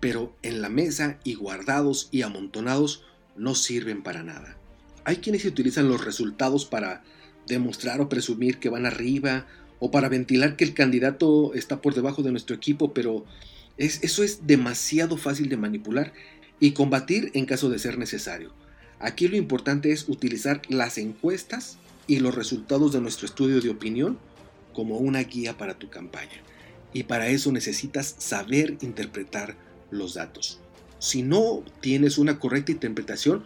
pero 0.00 0.34
en 0.42 0.62
la 0.62 0.68
mesa 0.68 1.18
y 1.22 1.34
guardados 1.34 2.08
y 2.10 2.22
amontonados 2.22 3.04
no 3.36 3.54
sirven 3.54 4.02
para 4.02 4.22
nada. 4.22 4.56
Hay 5.04 5.18
quienes 5.18 5.44
utilizan 5.44 5.88
los 5.88 6.04
resultados 6.04 6.64
para 6.64 7.04
demostrar 7.46 8.00
o 8.00 8.08
presumir 8.08 8.58
que 8.58 8.68
van 8.68 8.86
arriba 8.86 9.46
o 9.78 9.90
para 9.90 10.08
ventilar 10.08 10.56
que 10.56 10.64
el 10.64 10.74
candidato 10.74 11.54
está 11.54 11.80
por 11.80 11.94
debajo 11.94 12.22
de 12.22 12.32
nuestro 12.32 12.56
equipo, 12.56 12.92
pero 12.92 13.24
eso 13.76 14.24
es 14.24 14.46
demasiado 14.46 15.16
fácil 15.16 15.48
de 15.48 15.58
manipular 15.58 16.12
y 16.60 16.72
combatir 16.72 17.30
en 17.34 17.46
caso 17.46 17.68
de 17.68 17.78
ser 17.78 17.98
necesario. 17.98 18.52
Aquí 18.98 19.28
lo 19.28 19.36
importante 19.36 19.92
es 19.92 20.08
utilizar 20.08 20.62
las 20.68 20.98
encuestas 20.98 21.78
y 22.06 22.20
los 22.20 22.34
resultados 22.34 22.92
de 22.92 23.00
nuestro 23.00 23.26
estudio 23.26 23.60
de 23.60 23.70
opinión 23.70 24.18
como 24.72 24.98
una 24.98 25.20
guía 25.20 25.56
para 25.58 25.78
tu 25.78 25.90
campaña. 25.90 26.42
Y 26.92 27.04
para 27.04 27.28
eso 27.28 27.52
necesitas 27.52 28.14
saber 28.18 28.78
interpretar 28.80 29.56
los 29.90 30.14
datos. 30.14 30.60
Si 30.98 31.22
no 31.22 31.62
tienes 31.80 32.16
una 32.16 32.38
correcta 32.38 32.72
interpretación, 32.72 33.44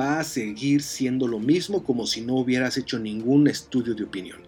va 0.00 0.20
a 0.20 0.24
seguir 0.24 0.82
siendo 0.82 1.26
lo 1.26 1.38
mismo 1.38 1.84
como 1.84 2.06
si 2.06 2.20
no 2.20 2.34
hubieras 2.36 2.76
hecho 2.76 2.98
ningún 2.98 3.48
estudio 3.48 3.94
de 3.94 4.04
opinión. 4.04 4.40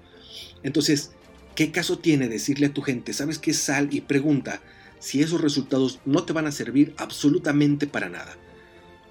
Entonces, 0.63 1.11
¿qué 1.55 1.73
caso 1.73 1.99
tiene 1.99 2.29
decirle 2.29 2.67
a 2.67 2.73
tu 2.73 2.83
gente, 2.83 3.13
sabes 3.13 3.39
qué 3.39 3.53
sal 3.53 3.89
y 3.91 4.03
pregunta 4.03 4.63
si 5.05 5.21
esos 5.21 5.43
resultados 5.43 6.01
no 6.07 6.25
te 6.25 6.33
van 6.33 6.47
a 6.47 6.51
servir 6.51 6.95
absolutamente 6.97 7.87
para 7.87 8.09
nada. 8.09 8.39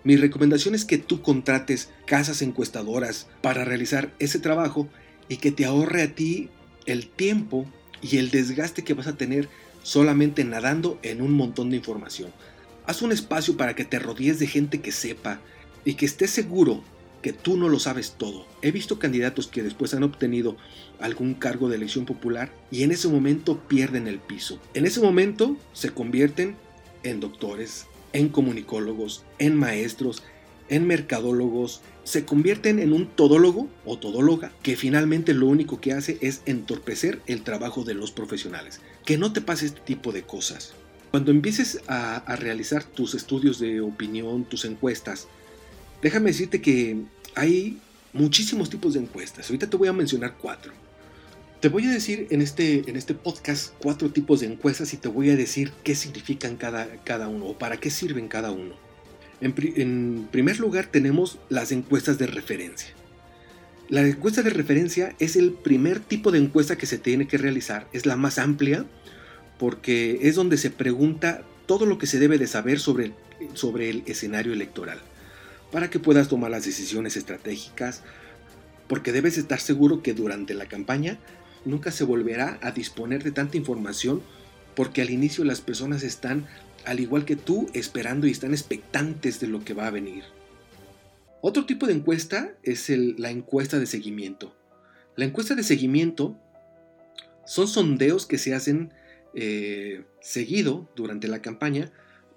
Mi 0.03 0.17
recomendación 0.17 0.73
es 0.73 0.85
que 0.85 0.97
tú 0.97 1.21
contrates 1.21 1.91
casas 2.07 2.41
encuestadoras 2.41 3.27
para 3.43 3.63
realizar 3.63 4.11
ese 4.17 4.39
trabajo 4.39 4.89
y 5.29 5.37
que 5.37 5.51
te 5.51 5.65
ahorre 5.65 6.01
a 6.01 6.15
ti 6.15 6.49
el 6.87 7.07
tiempo 7.07 7.67
y 8.01 8.17
el 8.17 8.31
desgaste 8.31 8.83
que 8.83 8.95
vas 8.95 9.05
a 9.05 9.17
tener 9.17 9.49
solamente 9.83 10.43
nadando 10.43 10.97
en 11.03 11.21
un 11.21 11.33
montón 11.33 11.69
de 11.69 11.77
información. 11.77 12.31
Haz 12.87 13.03
un 13.03 13.11
espacio 13.11 13.55
para 13.55 13.75
que 13.75 13.85
te 13.85 13.99
rodees 13.99 14.39
de 14.39 14.47
gente 14.47 14.81
que 14.81 14.91
sepa 14.91 15.41
y 15.85 15.93
que 15.93 16.07
estés 16.07 16.31
seguro 16.31 16.83
que 17.23 17.33
tú 17.33 17.57
no 17.57 17.69
lo 17.69 17.79
sabes 17.79 18.15
todo. 18.17 18.45
He 18.61 18.71
visto 18.71 18.99
candidatos 18.99 19.47
que 19.47 19.63
después 19.63 19.95
han 19.95 20.03
obtenido 20.03 20.57
algún 20.99 21.33
cargo 21.33 21.69
de 21.69 21.77
elección 21.77 22.05
popular 22.05 22.53
y 22.69 22.83
en 22.83 22.91
ese 22.91 23.07
momento 23.07 23.59
pierden 23.67 24.07
el 24.07 24.19
piso. 24.19 24.59
En 24.75 24.85
ese 24.85 24.99
momento 24.99 25.57
se 25.71 25.89
convierten 25.89 26.55
en 27.01 27.19
doctores, 27.19 27.87
en 28.11 28.29
comunicólogos, 28.29 29.23
en 29.39 29.55
maestros, 29.55 30.21
en 30.69 30.85
mercadólogos, 30.85 31.81
se 32.03 32.25
convierten 32.25 32.79
en 32.79 32.93
un 32.93 33.07
todólogo 33.07 33.69
o 33.85 33.97
todóloga 33.97 34.51
que 34.61 34.75
finalmente 34.75 35.33
lo 35.33 35.47
único 35.47 35.79
que 35.79 35.93
hace 35.93 36.17
es 36.21 36.41
entorpecer 36.45 37.21
el 37.25 37.43
trabajo 37.43 37.83
de 37.83 37.93
los 37.93 38.11
profesionales. 38.11 38.81
Que 39.05 39.17
no 39.17 39.33
te 39.33 39.41
pase 39.41 39.65
este 39.65 39.81
tipo 39.81 40.11
de 40.11 40.23
cosas. 40.23 40.73
Cuando 41.11 41.31
empieces 41.31 41.81
a, 41.87 42.17
a 42.17 42.35
realizar 42.35 42.83
tus 42.83 43.13
estudios 43.13 43.59
de 43.59 43.81
opinión, 43.81 44.45
tus 44.45 44.65
encuestas, 44.65 45.27
Déjame 46.03 46.31
decirte 46.31 46.61
que 46.61 46.97
hay 47.33 47.79
muchísimos 48.11 48.69
tipos 48.69 48.93
de 48.93 48.99
encuestas. 48.99 49.49
Ahorita 49.49 49.69
te 49.69 49.77
voy 49.77 49.87
a 49.87 49.93
mencionar 49.93 50.35
cuatro. 50.37 50.73
Te 51.61 51.69
voy 51.69 51.85
a 51.85 51.91
decir 51.91 52.27
en 52.29 52.41
este, 52.41 52.83
en 52.89 52.97
este 52.97 53.13
podcast 53.13 53.73
cuatro 53.79 54.11
tipos 54.11 54.41
de 54.41 54.47
encuestas 54.47 54.93
y 54.93 54.97
te 54.97 55.07
voy 55.07 55.29
a 55.29 55.37
decir 55.37 55.71
qué 55.85 55.95
significan 55.95 56.57
cada, 56.57 56.87
cada 57.05 57.29
uno 57.29 57.45
o 57.45 57.57
para 57.57 57.77
qué 57.77 57.89
sirven 57.89 58.27
cada 58.27 58.51
uno. 58.51 58.75
En, 59.39 60.27
primer 60.29 60.59
lugar 60.59 60.87
tenemos 60.87 61.39
las 61.47 61.71
encuestas 61.71 62.17
de 62.17 62.27
referencia. 62.27 62.89
La 63.87 64.05
encuesta 64.05 64.41
de 64.41 64.49
referencia 64.49 65.15
es 65.19 65.37
el 65.37 65.53
primer 65.53 66.01
tipo 66.01 66.31
de 66.31 66.39
encuesta 66.39 66.77
que 66.77 66.85
se 66.85 66.97
tiene 66.97 67.29
que 67.29 67.37
realizar. 67.37 67.87
Es 67.93 68.05
la 68.05 68.17
más 68.17 68.39
amplia 68.39 68.85
porque 69.57 70.19
es 70.23 70.35
donde 70.35 70.57
se 70.57 70.69
pregunta 70.69 71.43
todo 71.65 71.85
lo 71.85 71.97
que 71.97 72.07
se 72.07 72.19
debe 72.19 72.37
de 72.37 72.47
saber 72.47 72.81
sobre, 72.81 73.13
sobre 73.53 73.89
el 73.89 74.03
escenario 74.05 74.51
electoral 74.51 74.99
para 75.73 75.89
que 75.89 75.97
puedas 75.97 76.27
tomar 76.27 76.51
las 76.51 76.65
decisiones 76.65 77.17
estratégicas, 77.17 78.03
porque 78.87 79.11
debes 79.11 79.39
estar 79.39 79.59
seguro 79.59 80.03
que 80.03 80.13
durante 80.13 80.53
la 80.53 80.67
campaña 80.67 81.17
nunca 81.65 81.91
se 81.91 82.03
volverá 82.03 82.59
a 82.61 82.71
disponer 82.71 83.23
de 83.23 83.31
tanta 83.31 83.57
información, 83.57 84.21
porque 84.75 85.01
al 85.01 85.09
inicio 85.09 85.43
las 85.43 85.61
personas 85.61 86.03
están, 86.03 86.45
al 86.85 86.99
igual 86.99 87.25
que 87.25 87.35
tú, 87.35 87.71
esperando 87.73 88.27
y 88.27 88.31
están 88.31 88.51
expectantes 88.51 89.39
de 89.39 89.47
lo 89.47 89.65
que 89.65 89.73
va 89.73 89.87
a 89.87 89.91
venir. 89.91 90.23
Otro 91.41 91.65
tipo 91.65 91.87
de 91.87 91.93
encuesta 91.93 92.53
es 92.61 92.87
la 92.89 93.31
encuesta 93.31 93.79
de 93.79 93.87
seguimiento. 93.87 94.55
La 95.15 95.25
encuesta 95.25 95.55
de 95.55 95.63
seguimiento 95.63 96.37
son 97.47 97.67
sondeos 97.67 98.27
que 98.27 98.37
se 98.37 98.53
hacen 98.53 98.93
eh, 99.33 100.03
seguido 100.21 100.87
durante 100.95 101.27
la 101.27 101.41
campaña 101.41 101.91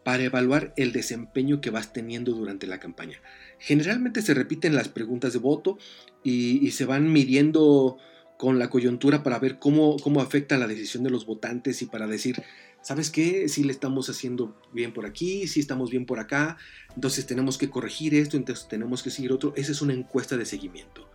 para 0.06 0.22
evaluar 0.22 0.72
el 0.76 0.92
desempeño 0.92 1.60
que 1.60 1.70
vas 1.70 1.92
teniendo 1.92 2.30
durante 2.30 2.68
la 2.68 2.78
campaña. 2.78 3.20
Generalmente 3.58 4.22
se 4.22 4.34
repiten 4.34 4.76
las 4.76 4.86
preguntas 4.88 5.32
de 5.32 5.40
voto 5.40 5.78
y, 6.22 6.70
se 6.70 6.84
van 6.84 7.12
midiendo 7.12 7.98
con 8.38 8.60
la 8.60 8.70
coyuntura 8.70 9.24
para 9.24 9.40
ver 9.40 9.58
cómo, 9.58 9.96
cómo 9.96 10.20
afecta 10.20 10.58
la 10.58 10.68
decisión 10.68 11.02
de 11.02 11.10
los 11.10 11.26
votantes 11.26 11.82
y 11.82 11.86
para 11.86 12.06
decir, 12.06 12.40
¿sabes 12.82 13.10
qué? 13.10 13.48
Si 13.48 13.64
le 13.64 13.72
estamos 13.72 14.08
haciendo 14.08 14.56
bien 14.72 14.92
por 14.92 15.06
aquí, 15.06 15.48
si 15.48 15.58
estamos 15.58 15.90
bien 15.90 16.06
por 16.06 16.20
acá, 16.20 16.56
entonces 16.94 17.26
tenemos 17.26 17.58
que 17.58 17.68
corregir 17.68 18.14
esto, 18.14 18.36
entonces 18.36 18.68
tenemos 18.68 19.02
que 19.02 19.10
seguir 19.10 19.32
otro. 19.32 19.54
Esa 19.56 19.72
es 19.72 19.82
una 19.82 19.94
encuesta 19.94 20.36
de 20.36 20.46
seguimiento. 20.46 21.10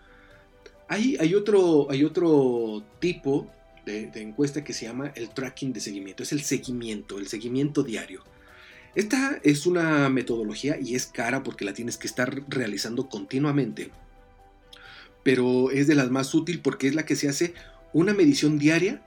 Hay, 0.90 1.16
hay, 1.18 1.34
otro, 1.34 1.90
hay 1.90 2.04
otro 2.04 2.84
tipo 3.00 3.50
de, 3.86 4.08
de 4.08 4.22
encuesta 4.22 4.66
que 4.66 4.74
se 4.74 4.86
llama 4.86 5.14
el 5.16 5.30
tracking 5.30 5.72
de 5.72 5.80
seguimiento, 5.80 6.24
es 6.24 6.34
el 6.34 6.42
seguimiento, 6.42 7.20
el 7.20 7.30
seguimiento 7.30 7.84
diario. 7.84 8.26
Esta 8.94 9.40
es 9.44 9.66
una 9.66 10.10
metodología 10.10 10.78
y 10.80 10.96
es 10.96 11.06
cara 11.06 11.44
porque 11.44 11.64
la 11.64 11.74
tienes 11.74 11.98
que 11.98 12.08
estar 12.08 12.44
realizando 12.50 13.08
continuamente. 13.08 13.92
Pero 15.24 15.72
es 15.72 15.88
de 15.88 15.96
las 15.96 16.12
más 16.12 16.34
útil 16.34 16.62
porque 16.62 16.88
es 16.88 16.96
la 16.96 17.06
que 17.06 17.16
se 17.16 17.30
hace 17.30 17.54
una 17.94 18.14
medición 18.14 18.60
diaria 18.60 19.02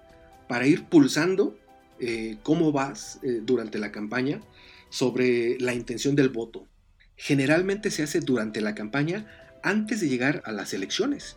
para 0.49 0.67
ir 0.67 0.85
pulsando 0.85 1.59
eh, 2.01 2.39
cómo 2.43 2.73
vas 2.73 3.19
eh, 3.23 3.41
durante 3.43 3.79
la 3.79 3.93
campaña 3.93 4.41
sobre 4.89 5.59
la 5.61 5.75
intención 5.75 6.17
del 6.17 6.31
voto. 6.31 6.67
Generalmente 7.17 7.91
se 7.91 8.03
hace 8.03 8.21
durante 8.21 8.61
la 8.61 8.75
campaña 8.75 9.27
antes 9.63 10.01
de 10.01 10.09
llegar 10.09 10.43
a 10.45 10.53
las 10.53 10.73
elecciones, 10.73 11.37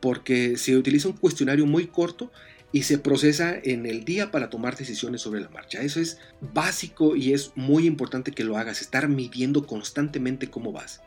porque 0.00 0.56
se 0.56 0.76
utiliza 0.76 1.08
un 1.08 1.16
cuestionario 1.16 1.66
muy 1.66 1.86
corto 1.86 2.30
y 2.72 2.82
se 2.82 2.98
procesa 2.98 3.56
en 3.62 3.86
el 3.86 4.04
día 4.04 4.30
para 4.30 4.50
tomar 4.50 4.76
decisiones 4.76 5.22
sobre 5.22 5.40
la 5.40 5.48
marcha. 5.48 5.80
Eso 5.80 6.00
es 6.00 6.18
básico 6.52 7.16
y 7.16 7.32
es 7.32 7.52
muy 7.54 7.86
importante 7.86 8.32
que 8.32 8.44
lo 8.44 8.58
hagas, 8.58 8.80
estar 8.80 9.08
midiendo 9.08 9.66
constantemente 9.66 10.50
cómo 10.50 10.72
vas. 10.72 11.00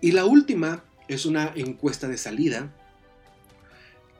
Y 0.00 0.12
la 0.12 0.24
última 0.24 0.84
es 1.08 1.26
una 1.26 1.52
encuesta 1.56 2.08
de 2.08 2.18
salida 2.18 2.72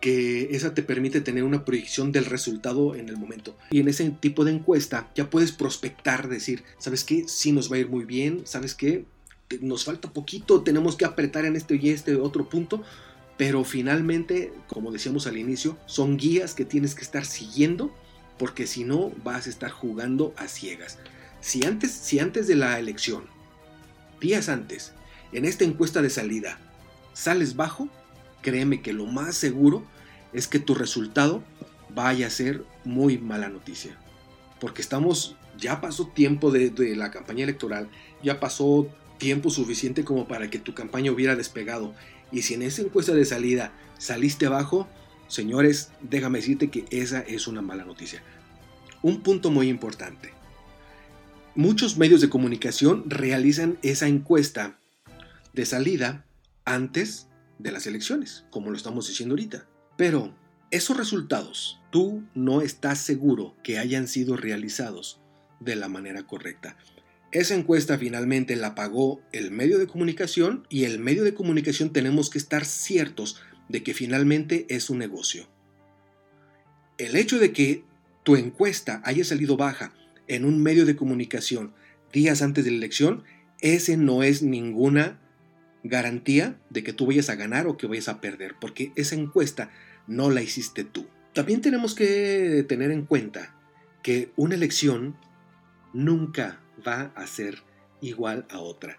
que 0.00 0.54
esa 0.54 0.74
te 0.74 0.82
permite 0.82 1.20
tener 1.20 1.44
una 1.44 1.64
proyección 1.64 2.12
del 2.12 2.26
resultado 2.26 2.94
en 2.94 3.08
el 3.08 3.16
momento. 3.16 3.56
Y 3.70 3.80
en 3.80 3.88
ese 3.88 4.08
tipo 4.10 4.44
de 4.44 4.52
encuesta 4.52 5.10
ya 5.14 5.30
puedes 5.30 5.52
prospectar, 5.52 6.28
decir, 6.28 6.64
¿sabes 6.78 7.04
qué? 7.04 7.26
Sí 7.28 7.52
nos 7.52 7.70
va 7.70 7.76
a 7.76 7.80
ir 7.80 7.88
muy 7.88 8.04
bien, 8.04 8.42
¿sabes 8.44 8.74
qué? 8.74 9.04
Nos 9.60 9.84
falta 9.84 10.12
poquito, 10.12 10.62
tenemos 10.62 10.96
que 10.96 11.04
apretar 11.04 11.44
en 11.44 11.56
este 11.56 11.76
y 11.76 11.90
este 11.90 12.16
otro 12.16 12.48
punto, 12.48 12.82
pero 13.36 13.64
finalmente, 13.64 14.52
como 14.66 14.92
decíamos 14.92 15.26
al 15.26 15.36
inicio, 15.36 15.76
son 15.86 16.16
guías 16.16 16.54
que 16.54 16.64
tienes 16.64 16.94
que 16.94 17.02
estar 17.02 17.24
siguiendo 17.24 17.94
porque 18.38 18.66
si 18.66 18.84
no 18.84 19.12
vas 19.24 19.46
a 19.46 19.50
estar 19.50 19.70
jugando 19.70 20.34
a 20.36 20.48
ciegas. 20.48 20.98
Si 21.40 21.64
antes, 21.64 21.92
si 21.92 22.18
antes 22.18 22.46
de 22.46 22.56
la 22.56 22.78
elección, 22.78 23.24
días 24.20 24.48
antes, 24.48 24.92
en 25.32 25.44
esta 25.44 25.64
encuesta 25.64 26.02
de 26.02 26.10
salida, 26.10 26.58
sales 27.12 27.56
bajo, 27.56 27.88
créeme 28.42 28.80
que 28.80 28.92
lo 28.92 29.06
más 29.06 29.36
seguro 29.36 29.84
es 30.32 30.48
que 30.48 30.58
tu 30.58 30.74
resultado 30.74 31.42
vaya 31.94 32.26
a 32.26 32.30
ser 32.30 32.64
muy 32.84 33.18
mala 33.18 33.48
noticia. 33.48 33.96
Porque 34.60 34.82
estamos, 34.82 35.36
ya 35.58 35.80
pasó 35.80 36.08
tiempo 36.08 36.50
de, 36.50 36.70
de 36.70 36.96
la 36.96 37.10
campaña 37.10 37.44
electoral, 37.44 37.88
ya 38.22 38.40
pasó 38.40 38.88
tiempo 39.18 39.50
suficiente 39.50 40.04
como 40.04 40.28
para 40.28 40.50
que 40.50 40.58
tu 40.58 40.74
campaña 40.74 41.12
hubiera 41.12 41.36
despegado. 41.36 41.94
Y 42.32 42.42
si 42.42 42.54
en 42.54 42.62
esa 42.62 42.82
encuesta 42.82 43.12
de 43.12 43.24
salida 43.24 43.72
saliste 43.98 44.48
bajo, 44.48 44.88
señores, 45.28 45.90
déjame 46.00 46.38
decirte 46.38 46.70
que 46.70 46.84
esa 46.90 47.20
es 47.20 47.46
una 47.46 47.62
mala 47.62 47.84
noticia. 47.84 48.22
Un 49.02 49.22
punto 49.22 49.50
muy 49.50 49.68
importante. 49.68 50.32
Muchos 51.54 51.96
medios 51.96 52.20
de 52.20 52.28
comunicación 52.28 53.04
realizan 53.08 53.78
esa 53.82 54.08
encuesta 54.08 54.78
de 55.52 55.64
salida 55.64 56.26
antes 56.64 57.28
de 57.58 57.72
las 57.72 57.86
elecciones, 57.86 58.44
como 58.50 58.70
lo 58.70 58.76
estamos 58.76 59.08
diciendo 59.08 59.32
ahorita. 59.32 59.66
Pero 59.96 60.34
esos 60.70 60.96
resultados, 60.96 61.80
tú 61.90 62.24
no 62.34 62.60
estás 62.60 62.98
seguro 62.98 63.54
que 63.62 63.78
hayan 63.78 64.08
sido 64.08 64.36
realizados 64.36 65.20
de 65.60 65.76
la 65.76 65.88
manera 65.88 66.24
correcta. 66.26 66.76
Esa 67.36 67.54
encuesta 67.54 67.98
finalmente 67.98 68.56
la 68.56 68.74
pagó 68.74 69.20
el 69.30 69.50
medio 69.50 69.78
de 69.78 69.86
comunicación 69.86 70.66
y 70.70 70.84
el 70.84 70.98
medio 70.98 71.22
de 71.22 71.34
comunicación 71.34 71.92
tenemos 71.92 72.30
que 72.30 72.38
estar 72.38 72.64
ciertos 72.64 73.42
de 73.68 73.82
que 73.82 73.92
finalmente 73.92 74.64
es 74.70 74.88
un 74.88 74.96
negocio. 74.96 75.46
El 76.96 77.14
hecho 77.14 77.38
de 77.38 77.52
que 77.52 77.84
tu 78.22 78.36
encuesta 78.36 79.02
haya 79.04 79.22
salido 79.22 79.58
baja 79.58 79.92
en 80.28 80.46
un 80.46 80.62
medio 80.62 80.86
de 80.86 80.96
comunicación 80.96 81.74
días 82.10 82.40
antes 82.40 82.64
de 82.64 82.70
la 82.70 82.78
elección, 82.78 83.22
ese 83.60 83.98
no 83.98 84.22
es 84.22 84.40
ninguna 84.42 85.20
garantía 85.84 86.58
de 86.70 86.82
que 86.82 86.94
tú 86.94 87.04
vayas 87.04 87.28
a 87.28 87.34
ganar 87.34 87.66
o 87.66 87.76
que 87.76 87.86
vayas 87.86 88.08
a 88.08 88.22
perder, 88.22 88.54
porque 88.58 88.92
esa 88.96 89.14
encuesta 89.14 89.70
no 90.06 90.30
la 90.30 90.40
hiciste 90.40 90.84
tú. 90.84 91.06
También 91.34 91.60
tenemos 91.60 91.94
que 91.94 92.64
tener 92.66 92.90
en 92.90 93.04
cuenta 93.04 93.54
que 94.02 94.32
una 94.36 94.54
elección 94.54 95.18
nunca 95.92 96.62
va 96.86 97.12
a 97.14 97.26
ser 97.26 97.62
igual 98.00 98.46
a 98.50 98.60
otra. 98.60 98.98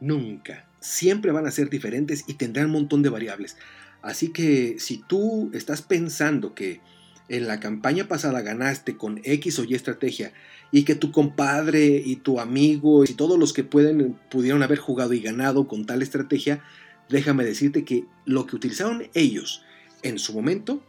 Nunca. 0.00 0.68
Siempre 0.80 1.32
van 1.32 1.46
a 1.46 1.50
ser 1.50 1.70
diferentes 1.70 2.24
y 2.26 2.34
tendrán 2.34 2.66
un 2.66 2.72
montón 2.72 3.02
de 3.02 3.08
variables. 3.08 3.56
Así 4.02 4.28
que 4.28 4.76
si 4.78 4.98
tú 4.98 5.50
estás 5.54 5.82
pensando 5.82 6.54
que 6.54 6.80
en 7.28 7.46
la 7.46 7.60
campaña 7.60 8.08
pasada 8.08 8.42
ganaste 8.42 8.96
con 8.96 9.20
X 9.24 9.58
o 9.60 9.64
Y 9.64 9.74
estrategia 9.74 10.32
y 10.72 10.84
que 10.84 10.94
tu 10.94 11.12
compadre 11.12 12.02
y 12.04 12.16
tu 12.16 12.40
amigo 12.40 13.04
y 13.04 13.14
todos 13.14 13.38
los 13.38 13.52
que 13.52 13.64
pueden 13.64 14.18
pudieron 14.30 14.62
haber 14.62 14.78
jugado 14.78 15.12
y 15.12 15.20
ganado 15.20 15.68
con 15.68 15.86
tal 15.86 16.02
estrategia, 16.02 16.62
déjame 17.08 17.44
decirte 17.44 17.84
que 17.84 18.04
lo 18.24 18.46
que 18.46 18.56
utilizaron 18.56 19.08
ellos 19.14 19.62
en 20.02 20.18
su 20.18 20.32
momento 20.32 20.82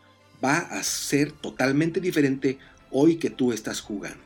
va 0.43 0.57
a 0.57 0.81
ser 0.83 1.31
totalmente 1.31 2.01
diferente 2.01 2.57
hoy 2.91 3.17
que 3.17 3.29
tú 3.29 3.53
estás 3.53 3.79
jugando. 3.79 4.23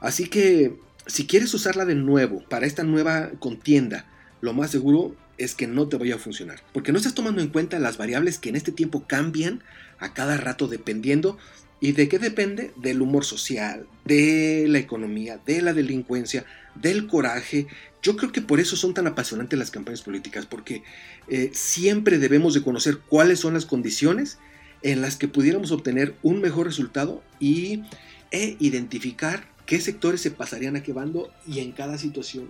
Así 0.00 0.28
que 0.28 0.78
si 1.06 1.26
quieres 1.26 1.52
usarla 1.54 1.84
de 1.84 1.94
nuevo 1.94 2.42
para 2.48 2.66
esta 2.66 2.84
nueva 2.84 3.30
contienda, 3.38 4.06
lo 4.40 4.52
más 4.52 4.70
seguro 4.70 5.16
es 5.38 5.54
que 5.54 5.66
no 5.66 5.88
te 5.88 5.96
vaya 5.96 6.14
a 6.14 6.18
funcionar, 6.18 6.62
porque 6.72 6.92
no 6.92 6.98
estás 6.98 7.14
tomando 7.14 7.40
en 7.40 7.48
cuenta 7.48 7.78
las 7.78 7.98
variables 7.98 8.38
que 8.38 8.48
en 8.48 8.56
este 8.56 8.72
tiempo 8.72 9.06
cambian 9.06 9.62
a 9.98 10.14
cada 10.14 10.36
rato 10.36 10.68
dependiendo 10.68 11.38
¿Y 11.78 11.92
de 11.92 12.08
qué 12.08 12.18
depende? 12.18 12.72
Del 12.76 13.02
humor 13.02 13.24
social, 13.24 13.86
de 14.04 14.64
la 14.68 14.78
economía, 14.78 15.38
de 15.44 15.60
la 15.60 15.74
delincuencia, 15.74 16.46
del 16.74 17.06
coraje. 17.06 17.66
Yo 18.02 18.16
creo 18.16 18.32
que 18.32 18.40
por 18.40 18.60
eso 18.60 18.76
son 18.76 18.94
tan 18.94 19.06
apasionantes 19.06 19.58
las 19.58 19.70
campañas 19.70 20.00
políticas, 20.00 20.46
porque 20.46 20.82
eh, 21.28 21.50
siempre 21.52 22.18
debemos 22.18 22.54
de 22.54 22.62
conocer 22.62 22.98
cuáles 22.98 23.40
son 23.40 23.54
las 23.54 23.66
condiciones 23.66 24.38
en 24.82 25.02
las 25.02 25.16
que 25.16 25.28
pudiéramos 25.28 25.70
obtener 25.70 26.14
un 26.22 26.40
mejor 26.40 26.66
resultado 26.66 27.22
y 27.40 27.82
e 28.30 28.56
identificar 28.58 29.46
qué 29.66 29.80
sectores 29.80 30.20
se 30.20 30.30
pasarían 30.30 30.76
a 30.76 30.82
qué 30.82 30.92
bando 30.92 31.30
y 31.46 31.58
en 31.58 31.72
cada 31.72 31.98
situación. 31.98 32.48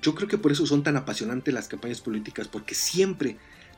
Yo 0.00 0.14
creo 0.14 0.28
que 0.28 0.38
por 0.38 0.52
eso 0.52 0.66
son 0.66 0.82
tan 0.82 0.96
apasionantes 0.96 1.52
las 1.52 1.68
campañas 1.68 2.00
políticas, 2.00 2.48
porque 2.48 2.74
siempre 2.74 3.36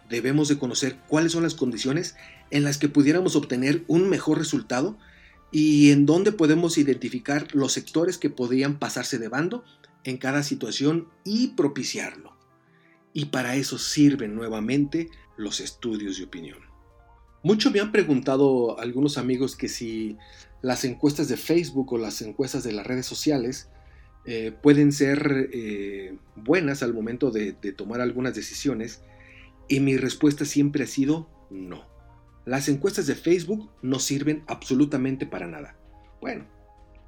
debemos 0.09 0.49
de 0.49 0.59
conocer 0.59 0.99
cuáles 1.09 1.33
son 1.33 1.42
las 1.42 1.55
condiciones 1.55 2.14
en 2.51 2.62
las 2.62 2.79
que 2.79 2.88
pudiéramos 2.88 3.37
obtener 3.37 3.85
un 3.88 4.09
mejor 4.09 4.38
resultado 4.38 4.97
y 5.51 5.90
en 5.90 6.07
dónde 6.07 6.33
podemos 6.33 6.79
identificar 6.79 7.49
los 7.55 7.73
sectores 7.73 8.18
que 8.18 8.31
podrían 8.31 8.79
pasarse 8.79 9.18
de 9.18 9.29
bando 9.29 9.64
en 10.05 10.18
cada 10.18 10.42
situación 10.42 11.09
y 11.25 11.49
propiciarlo. 11.49 12.37
Y 13.12 13.27
para 13.27 13.57
eso 13.57 13.79
sirven 13.79 14.35
nuevamente 14.35 15.09
los 15.37 15.61
estudios 15.61 16.18
de 16.18 16.25
opinión. 16.25 16.59
Mucho 17.42 17.70
me 17.70 17.81
han 17.81 17.92
preguntado 17.92 18.79
algunos 18.81 19.18
amigos 19.18 19.55
que 19.55 19.68
si 19.68 20.16
las 20.64 20.87
encuestas 20.87 21.29
de 21.29 21.37
Facebook 21.37 21.92
o 21.92 21.98
las 21.98 22.22
encuestas 22.22 22.64
de 22.64 22.72
las 22.72 22.87
redes 22.87 23.05
sociales 23.05 23.68
eh, 24.24 24.50
pueden 24.62 24.92
ser 24.92 25.50
eh, 25.53 26.16
buenas 26.37 26.83
al 26.83 26.94
momento 26.94 27.31
de 27.31 27.53
tomar 27.77 28.00
algunas 28.00 28.35
decisiones 28.35 29.03
y 29.68 29.81
mi 29.81 29.98
respuesta 29.98 30.46
siempre 30.46 30.85
ha 30.85 30.87
sido 30.87 31.29
no. 31.50 31.85
Las 32.46 32.70
encuestas 32.70 33.07
de 33.07 33.14
Facebook 33.14 33.70
no 33.83 33.98
sirven 33.98 34.42
absolutamente 34.46 35.27
para 35.27 35.46
nada. 35.46 35.77
Bueno, 36.22 36.46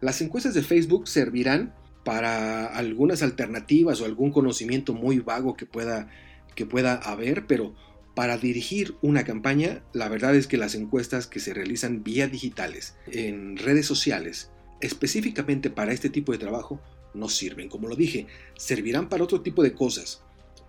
las 0.03 0.21
encuestas 0.21 0.53
de 0.53 0.61
Facebook 0.61 1.09
servirán 1.09 1.75
para 2.05 2.66
algunas 2.66 3.23
alternativas 3.23 4.03
o 4.03 4.05
algún 4.05 4.33
conocimiento 4.33 4.92
muy 4.92 5.21
vago 5.21 5.57
que 5.57 5.64
pueda, 5.64 6.11
que 6.55 6.66
pueda 6.66 6.97
haber, 6.97 7.47
pero 7.47 7.75
para 8.17 8.39
dirigir 8.39 8.97
una 9.03 9.25
campaña, 9.25 9.83
la 9.93 10.09
verdad 10.09 10.35
es 10.35 10.47
que 10.47 10.57
las 10.57 10.75
encuestas 10.75 11.27
que 11.27 11.39
se 11.39 11.53
realizan 11.53 12.03
vía 12.03 12.27
digitales 12.27 12.97
en 13.13 13.59
redes 13.59 13.85
sociales, 13.85 14.51
específicamente 14.81 15.69
para 15.69 15.93
este 15.93 16.09
tipo 16.09 16.33
de 16.33 16.39
trabajo, 16.39 16.81
no 17.13 17.29
sirven. 17.29 17.69
Como 17.69 17.89
lo 17.89 17.95
dije, 17.95 18.27
servirán 18.57 19.11
para 19.11 19.23
otro 19.23 19.43
tipo 19.43 19.63
de 19.63 19.75
cosas, 19.75 20.23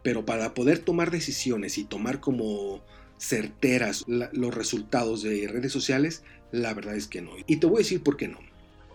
pero 0.04 0.26
para 0.26 0.54
poder 0.54 0.80
tomar 0.80 1.10
decisiones 1.10 1.78
y 1.78 1.86
tomar 1.86 2.20
como 2.20 2.84
certeras 3.18 4.04
los 4.08 4.54
resultados 4.54 5.24
de 5.24 5.48
redes 5.48 5.72
sociales, 5.72 6.24
la 6.52 6.74
verdad 6.74 6.98
es 6.98 7.08
que 7.08 7.22
no. 7.22 7.32
Y 7.48 7.56
te 7.56 7.66
voy 7.66 7.78
a 7.78 7.86
decir 7.86 8.04
por 8.04 8.18
qué 8.18 8.28
no. 8.28 8.40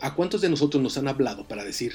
¿A 0.03 0.15
cuántos 0.15 0.43
de 0.43 0.51
nosotros 0.51 0.83
nos 0.83 0.99
han 0.99 1.09
hablado 1.09 1.49
para 1.49 1.65
decir, 1.65 1.95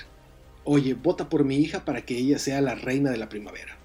oye, 0.64 0.96
vota 0.96 1.30
por 1.30 1.46
mi 1.46 1.58
hija 1.58 1.86
para 1.86 2.04
que 2.04 2.18
ella 2.18 2.40
sea 2.40 2.62
la 2.62 2.74
reina 2.74 3.12
de 3.12 3.18
la 3.18 3.30
primavera? 3.30 3.78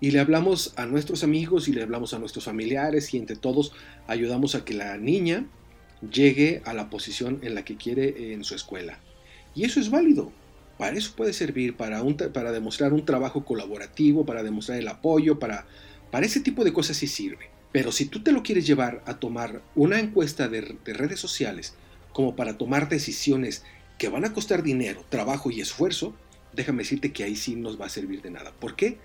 Y 0.00 0.12
le 0.12 0.20
hablamos 0.20 0.72
a 0.76 0.86
nuestros 0.86 1.22
amigos 1.24 1.68
y 1.68 1.72
le 1.72 1.82
hablamos 1.82 2.14
a 2.14 2.18
nuestros 2.18 2.44
familiares 2.44 3.12
y 3.12 3.18
entre 3.18 3.36
todos 3.36 3.72
ayudamos 4.06 4.54
a 4.54 4.64
que 4.64 4.74
la 4.74 4.96
niña 4.96 5.46
llegue 6.10 6.62
a 6.64 6.72
la 6.72 6.88
posición 6.88 7.38
en 7.42 7.54
la 7.54 7.64
que 7.64 7.76
quiere 7.76 8.32
en 8.32 8.44
su 8.44 8.54
escuela. 8.54 8.98
Y 9.54 9.64
eso 9.64 9.80
es 9.80 9.90
válido. 9.90 10.32
Para 10.78 10.96
eso 10.96 11.12
puede 11.14 11.34
servir, 11.34 11.76
para, 11.76 12.02
para 12.32 12.52
demostrar 12.52 12.94
un 12.94 13.04
trabajo 13.04 13.44
colaborativo, 13.44 14.24
para 14.24 14.42
demostrar 14.42 14.78
el 14.78 14.88
apoyo, 14.88 15.38
para, 15.38 15.66
para 16.10 16.24
ese 16.24 16.40
tipo 16.40 16.64
de 16.64 16.72
cosas 16.72 16.96
sí 16.96 17.06
sirve. 17.06 17.50
Pero 17.70 17.92
si 17.92 18.06
tú 18.06 18.22
te 18.22 18.32
lo 18.32 18.42
quieres 18.42 18.66
llevar 18.66 19.02
a 19.06 19.18
tomar 19.18 19.60
una 19.74 20.00
encuesta 20.00 20.48
de, 20.48 20.76
de 20.82 20.94
redes 20.94 21.20
sociales 21.20 21.74
como 22.12 22.34
para 22.34 22.56
tomar 22.56 22.88
decisiones 22.88 23.64
que 23.98 24.08
van 24.08 24.24
a 24.24 24.32
costar 24.32 24.62
dinero, 24.62 25.04
trabajo 25.10 25.50
y 25.50 25.60
esfuerzo, 25.60 26.14
déjame 26.54 26.84
decirte 26.84 27.12
que 27.12 27.24
ahí 27.24 27.36
sí 27.36 27.54
nos 27.56 27.78
va 27.78 27.86
a 27.86 27.90
servir 27.90 28.22
de 28.22 28.30
nada. 28.30 28.52
¿Por 28.58 28.74
qué? 28.74 28.98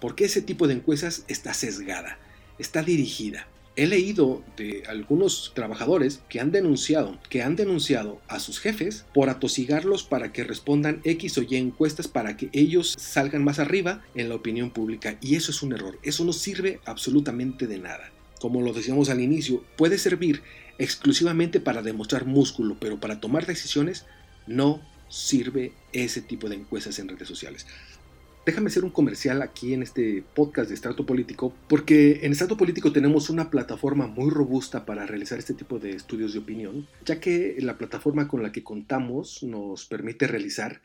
Porque 0.00 0.24
ese 0.24 0.42
tipo 0.42 0.66
de 0.66 0.74
encuestas 0.74 1.24
está 1.28 1.54
sesgada, 1.54 2.18
está 2.58 2.82
dirigida, 2.82 3.46
he 3.78 3.86
leído 3.86 4.42
de 4.56 4.82
algunos 4.88 5.52
trabajadores 5.54 6.20
que 6.28 6.40
han 6.40 6.50
denunciado, 6.50 7.16
que 7.30 7.42
han 7.42 7.54
denunciado 7.54 8.20
a 8.26 8.40
sus 8.40 8.58
jefes 8.58 9.04
por 9.14 9.30
atosigarlos 9.30 10.02
para 10.02 10.32
que 10.32 10.42
respondan 10.42 11.00
X 11.04 11.38
o 11.38 11.42
Y 11.42 11.54
encuestas 11.54 12.08
para 12.08 12.36
que 12.36 12.50
ellos 12.52 12.96
salgan 12.98 13.44
más 13.44 13.60
arriba 13.60 14.02
en 14.16 14.30
la 14.30 14.34
opinión 14.34 14.70
pública. 14.70 15.16
Y 15.20 15.36
eso 15.36 15.52
es 15.52 15.62
un 15.62 15.74
error. 15.74 15.96
Eso 16.02 16.24
no 16.24 16.32
sirve 16.32 16.80
absolutamente 16.86 17.68
de 17.68 17.78
nada. 17.78 18.10
Como 18.40 18.62
lo 18.62 18.72
decíamos 18.72 19.10
al 19.10 19.20
inicio, 19.20 19.64
puede 19.76 19.96
servir 19.96 20.42
exclusivamente 20.78 21.60
para 21.60 21.80
demostrar 21.80 22.26
músculo, 22.26 22.76
pero 22.80 22.98
para 22.98 23.20
tomar 23.20 23.46
decisiones 23.46 24.06
no 24.48 24.82
sirve 25.08 25.72
ese 25.92 26.20
tipo 26.20 26.48
de 26.48 26.56
encuestas 26.56 26.98
en 26.98 27.06
redes 27.06 27.28
sociales. 27.28 27.64
Déjame 28.48 28.68
hacer 28.68 28.82
un 28.84 28.90
comercial 28.90 29.42
aquí 29.42 29.74
en 29.74 29.82
este 29.82 30.24
podcast 30.34 30.70
de 30.70 30.74
Estrato 30.74 31.04
Político, 31.04 31.52
porque 31.68 32.20
en 32.22 32.32
Estrato 32.32 32.56
Político 32.56 32.92
tenemos 32.92 33.28
una 33.28 33.50
plataforma 33.50 34.06
muy 34.06 34.30
robusta 34.30 34.86
para 34.86 35.04
realizar 35.04 35.38
este 35.38 35.52
tipo 35.52 35.78
de 35.78 35.90
estudios 35.90 36.32
de 36.32 36.38
opinión, 36.38 36.88
ya 37.04 37.20
que 37.20 37.56
la 37.58 37.76
plataforma 37.76 38.26
con 38.26 38.42
la 38.42 38.50
que 38.50 38.64
contamos 38.64 39.42
nos 39.42 39.84
permite 39.84 40.26
realizar 40.26 40.80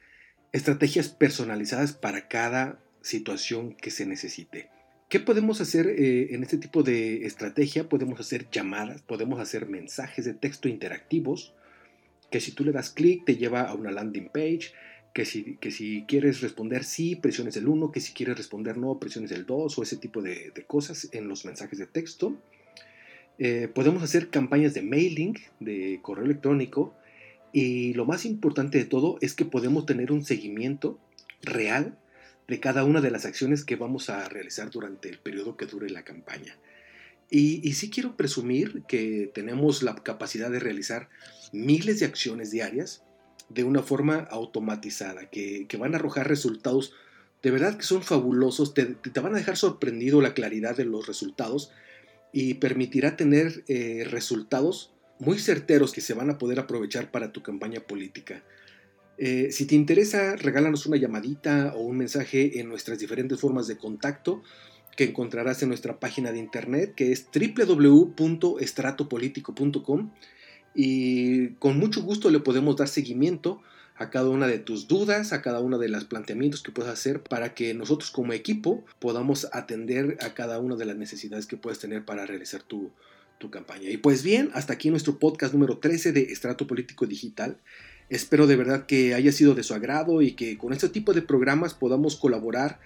estrategias 0.52 1.08
personalizadas 1.08 1.94
para 1.94 2.28
cada 2.28 2.80
situación 3.02 3.78
que 3.78 3.92
se 3.92 4.06
necesite. 4.06 4.70
¿Qué 5.08 5.22
podemos 5.22 5.62
hacer 5.62 5.88
eh, 5.88 6.36
en 6.36 6.44
este 6.44 6.58
tipo 6.58 6.84
de 6.84 7.26
estrategia? 7.26 7.88
Podemos 7.88 8.20
hacer 8.20 8.50
llamadas, 8.52 9.04
podemos 9.04 9.40
hacer 9.40 9.70
mensajes 9.70 10.26
de 10.26 10.34
texto 10.34 10.68
interactivos, 10.68 11.54
que 12.30 12.42
si 12.42 12.52
tú 12.52 12.66
le 12.66 12.74
das 12.74 12.90
clic 12.90 13.24
te 13.24 13.38
lleva 13.38 13.62
a 13.62 13.74
una 13.74 13.92
landing 13.92 14.28
page, 14.34 14.74
que 15.14 15.26
si, 15.26 15.58
que 15.58 15.72
si 15.72 16.06
quieres 16.08 16.42
responder 16.42 16.84
sí, 16.84 17.16
presiones 17.16 17.56
el 17.56 17.68
1, 17.68 17.92
que 17.92 18.02
si 18.02 18.14
quieres 18.14 18.36
responder 18.36 18.78
no, 18.78 19.00
presiones 19.00 19.32
el 19.32 19.46
2 19.46 19.78
o 19.78 19.84
ese 19.84 19.98
tipo 19.98 20.22
de, 20.24 20.52
cosas 20.66 21.08
en 21.12 21.28
los 21.28 21.46
mensajes 21.46 21.78
de 21.78 21.86
texto. 21.86 22.36
Eh, 23.38 23.70
podemos 23.74 24.02
hacer 24.02 24.30
campañas 24.30 24.74
de 24.74 24.82
mailing, 24.82 25.38
de 25.60 26.00
correo 26.02 26.26
electrónico, 26.26 26.96
y 27.52 27.94
lo 27.94 28.06
más 28.06 28.26
importante 28.26 28.80
de 28.80 28.86
todo 28.86 29.18
es 29.22 29.36
que 29.36 29.46
podemos 29.46 29.86
tener 29.86 30.12
un 30.12 30.26
seguimiento 30.26 31.00
real 31.44 31.96
de 32.48 32.60
cada 32.60 32.84
una 32.84 33.00
de 33.00 33.12
las 33.12 33.26
acciones 33.26 33.64
que 33.64 33.76
vamos 33.76 34.10
a 34.10 34.28
realizar 34.28 34.72
durante 34.72 35.10
el 35.10 35.20
periodo 35.20 35.56
que 35.56 35.68
dure 35.68 35.92
la 35.92 36.04
campaña. 36.04 36.58
Y, 37.30 37.68
y 37.68 37.74
sí 37.74 37.92
quiero 37.92 38.18
presumir 38.18 38.84
que 38.88 39.30
tenemos 39.34 39.84
la 39.84 39.96
capacidad 39.96 40.50
de 40.50 40.60
realizar 40.60 41.10
miles 41.52 42.00
de 42.00 42.08
acciones 42.08 42.50
diarias 42.50 43.04
de 43.50 43.64
una 43.64 43.82
forma 43.82 44.28
automatizada, 44.32 45.30
que, 45.30 45.68
van 45.80 45.94
a 45.94 45.98
arrojar 45.98 46.28
resultados 46.28 46.94
de 47.42 47.52
verdad 47.52 47.78
que 47.78 47.84
son 47.84 48.04
fabulosos, 48.04 48.74
te, 48.74 48.96
van 49.22 49.36
a 49.36 49.38
dejar 49.38 49.58
sorprendido 49.58 50.22
la 50.22 50.34
claridad 50.34 50.78
de 50.78 50.86
los 50.86 51.08
resultados 51.08 51.72
y 52.32 52.54
permitirá 52.54 53.18
tener 53.18 53.66
eh, 53.68 54.08
resultados 54.10 54.94
muy 55.20 55.40
certeros 55.40 55.92
que 55.92 56.00
se 56.00 56.14
van 56.14 56.30
a 56.30 56.38
poder 56.38 56.60
aprovechar 56.60 57.12
para 57.12 57.34
tu 57.34 57.44
campaña 57.44 57.82
política. 57.82 58.44
Eh, 59.18 59.52
si 59.52 59.66
te 59.66 59.76
interesa, 59.76 60.38
regálanos 60.38 60.86
una 60.86 60.96
llamadita 60.98 61.74
o 61.76 61.82
un 61.82 61.98
mensaje 61.98 62.60
en 62.60 62.70
nuestras 62.70 63.00
diferentes 63.00 63.40
formas 63.40 63.66
de 63.68 63.78
contacto 63.78 64.44
que 64.96 65.06
encontrarás 65.06 65.64
en 65.64 65.70
nuestra 65.70 66.00
página 66.00 66.32
de 66.32 66.38
internet 66.40 66.94
que 66.96 67.12
es 67.12 67.28
www.estratopolitico.com 67.34 70.12
y 70.76 71.50
con 71.60 71.78
mucho 71.78 72.02
gusto 72.02 72.30
le 72.30 72.40
podemos 72.40 72.76
dar 72.76 72.88
seguimiento 72.88 73.62
a 73.96 74.10
cada 74.10 74.30
una 74.30 74.48
de 74.48 74.60
tus 74.60 74.88
dudas, 74.88 75.34
a 75.34 75.42
cada 75.42 75.60
uno 75.60 75.78
de 75.78 75.88
los 75.88 76.06
planteamientos 76.06 76.64
que 76.64 76.72
puedas 76.72 76.92
hacer 76.92 77.22
para 77.22 77.54
que 77.54 77.74
nosotros 77.74 78.12
como 78.12 78.34
equipo 78.34 78.84
podamos 79.00 79.48
atender 79.52 80.18
a 80.22 80.34
cada 80.34 80.60
una 80.60 80.76
de 80.76 80.86
las 80.86 80.96
necesidades 80.96 81.46
que 81.46 81.58
puedes 81.58 81.80
tener 81.80 82.04
para 82.04 82.26
realizar 82.26 82.64
tu, 82.64 82.92
tu 83.38 83.52
campaña. 83.52 83.90
Y 83.90 83.98
pues 83.98 84.24
bien, 84.24 84.50
hasta 84.54 84.74
aquí 84.74 84.90
nuestro 84.90 85.20
podcast 85.20 85.54
número 85.54 85.78
13 85.78 86.12
de 86.12 86.22
Estrato 86.24 86.66
Político 86.66 87.06
Digital. 87.06 87.58
Espero 88.10 88.48
de 88.48 88.56
verdad 88.56 88.86
que 88.86 89.14
haya 89.14 89.32
sido 89.32 89.54
de 89.54 89.64
su 89.64 89.74
agrado 89.74 90.22
y 90.22 90.32
que 90.32 90.58
con 90.58 90.74
este 90.74 90.90
tipo 90.90 91.14
de 91.14 91.22
programas 91.22 91.74
podamos 91.74 92.16
colaborar 92.16 92.80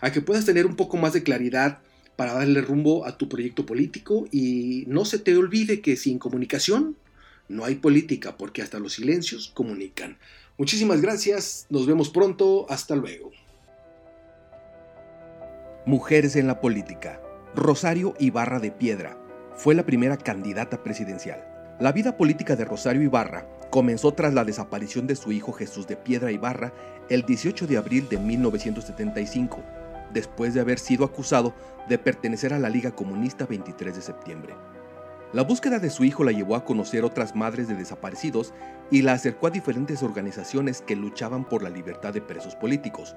a 0.00 0.10
que 0.10 0.20
puedas 0.20 0.44
tener 0.44 0.66
un 0.66 0.76
poco 0.76 0.96
más 0.96 1.12
de 1.12 1.22
claridad 1.22 1.80
para 2.16 2.32
darle 2.32 2.62
rumbo 2.62 3.06
a 3.06 3.18
tu 3.18 3.28
proyecto 3.28 3.66
político 3.66 4.26
y 4.32 4.84
no 4.86 5.04
se 5.04 5.18
te 5.18 5.36
olvide 5.36 5.80
que 5.80 5.96
sin 5.96 6.18
comunicación 6.18 6.96
no 7.48 7.64
hay 7.64 7.76
política 7.76 8.36
porque 8.36 8.62
hasta 8.62 8.78
los 8.78 8.94
silencios 8.94 9.50
comunican. 9.54 10.18
Muchísimas 10.58 11.00
gracias, 11.00 11.66
nos 11.70 11.86
vemos 11.86 12.08
pronto, 12.10 12.66
hasta 12.68 12.96
luego. 12.96 13.30
Mujeres 15.84 16.34
en 16.36 16.46
la 16.46 16.60
política. 16.60 17.20
Rosario 17.54 18.14
Ibarra 18.18 18.58
de 18.58 18.70
Piedra 18.70 19.16
fue 19.54 19.74
la 19.74 19.86
primera 19.86 20.16
candidata 20.16 20.82
presidencial. 20.82 21.44
La 21.78 21.92
vida 21.92 22.16
política 22.16 22.56
de 22.56 22.64
Rosario 22.64 23.02
Ibarra 23.02 23.46
comenzó 23.70 24.12
tras 24.12 24.34
la 24.34 24.44
desaparición 24.44 25.06
de 25.06 25.16
su 25.16 25.32
hijo 25.32 25.52
Jesús 25.52 25.86
de 25.86 25.96
Piedra 25.96 26.32
Ibarra 26.32 26.72
el 27.10 27.22
18 27.22 27.66
de 27.66 27.76
abril 27.76 28.08
de 28.08 28.18
1975, 28.18 29.62
después 30.12 30.54
de 30.54 30.60
haber 30.60 30.78
sido 30.78 31.04
acusado 31.04 31.54
de 31.88 31.98
pertenecer 31.98 32.52
a 32.52 32.58
la 32.58 32.68
Liga 32.68 32.92
Comunista 32.92 33.46
23 33.46 33.94
de 33.94 34.02
septiembre. 34.02 34.54
La 35.32 35.42
búsqueda 35.42 35.80
de 35.80 35.90
su 35.90 36.04
hijo 36.04 36.22
la 36.22 36.30
llevó 36.30 36.54
a 36.54 36.64
conocer 36.64 37.04
otras 37.04 37.34
madres 37.34 37.66
de 37.66 37.74
desaparecidos 37.74 38.54
y 38.90 39.02
la 39.02 39.12
acercó 39.12 39.48
a 39.48 39.50
diferentes 39.50 40.02
organizaciones 40.02 40.82
que 40.82 40.94
luchaban 40.94 41.44
por 41.44 41.62
la 41.62 41.70
libertad 41.70 42.14
de 42.14 42.20
presos 42.20 42.54
políticos. 42.54 43.16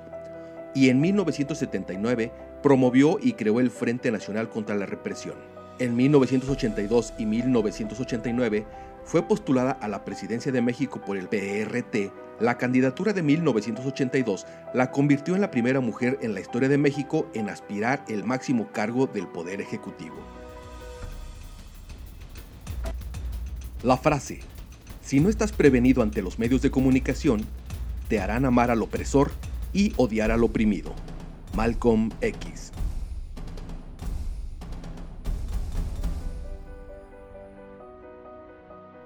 Y 0.73 0.89
en 0.89 0.99
1979 0.99 2.31
promovió 2.63 3.19
y 3.21 3.33
creó 3.33 3.59
el 3.59 3.69
Frente 3.69 4.11
Nacional 4.11 4.49
contra 4.49 4.75
la 4.75 4.87
Represión. 4.87 5.35
En 5.77 5.95
1982 5.95 7.13
y 7.19 7.25
1989 7.25 8.65
fue 9.05 9.23
postulada 9.23 9.71
a 9.71 9.87
la 9.87 10.03
presidencia 10.03 10.51
de 10.51 10.61
México 10.61 11.01
por 11.01 11.15
el 11.15 11.29
PRT. 11.29 12.11
La 12.39 12.57
candidatura 12.57 13.13
de 13.13 13.21
1982 13.21 14.45
la 14.73 14.91
convirtió 14.91 15.35
en 15.35 15.41
la 15.41 15.51
primera 15.51 15.79
mujer 15.79 16.17
en 16.21 16.33
la 16.33 16.41
historia 16.41 16.69
de 16.69 16.77
México 16.77 17.27
en 17.33 17.49
aspirar 17.49 18.03
el 18.07 18.23
máximo 18.23 18.71
cargo 18.71 19.07
del 19.07 19.27
Poder 19.27 19.61
Ejecutivo. 19.61 20.38
La 23.83 23.95
frase, 23.95 24.41
si 25.01 25.21
no 25.21 25.29
estás 25.29 25.53
prevenido 25.53 26.03
ante 26.03 26.21
los 26.21 26.37
medios 26.37 26.61
de 26.61 26.69
comunicación, 26.69 27.45
te 28.09 28.19
harán 28.19 28.43
amar 28.43 28.71
al 28.71 28.81
opresor 28.81 29.31
y 29.71 29.93
odiar 29.95 30.31
al 30.31 30.43
oprimido. 30.43 30.93
Malcolm 31.55 32.11
X. 32.19 32.73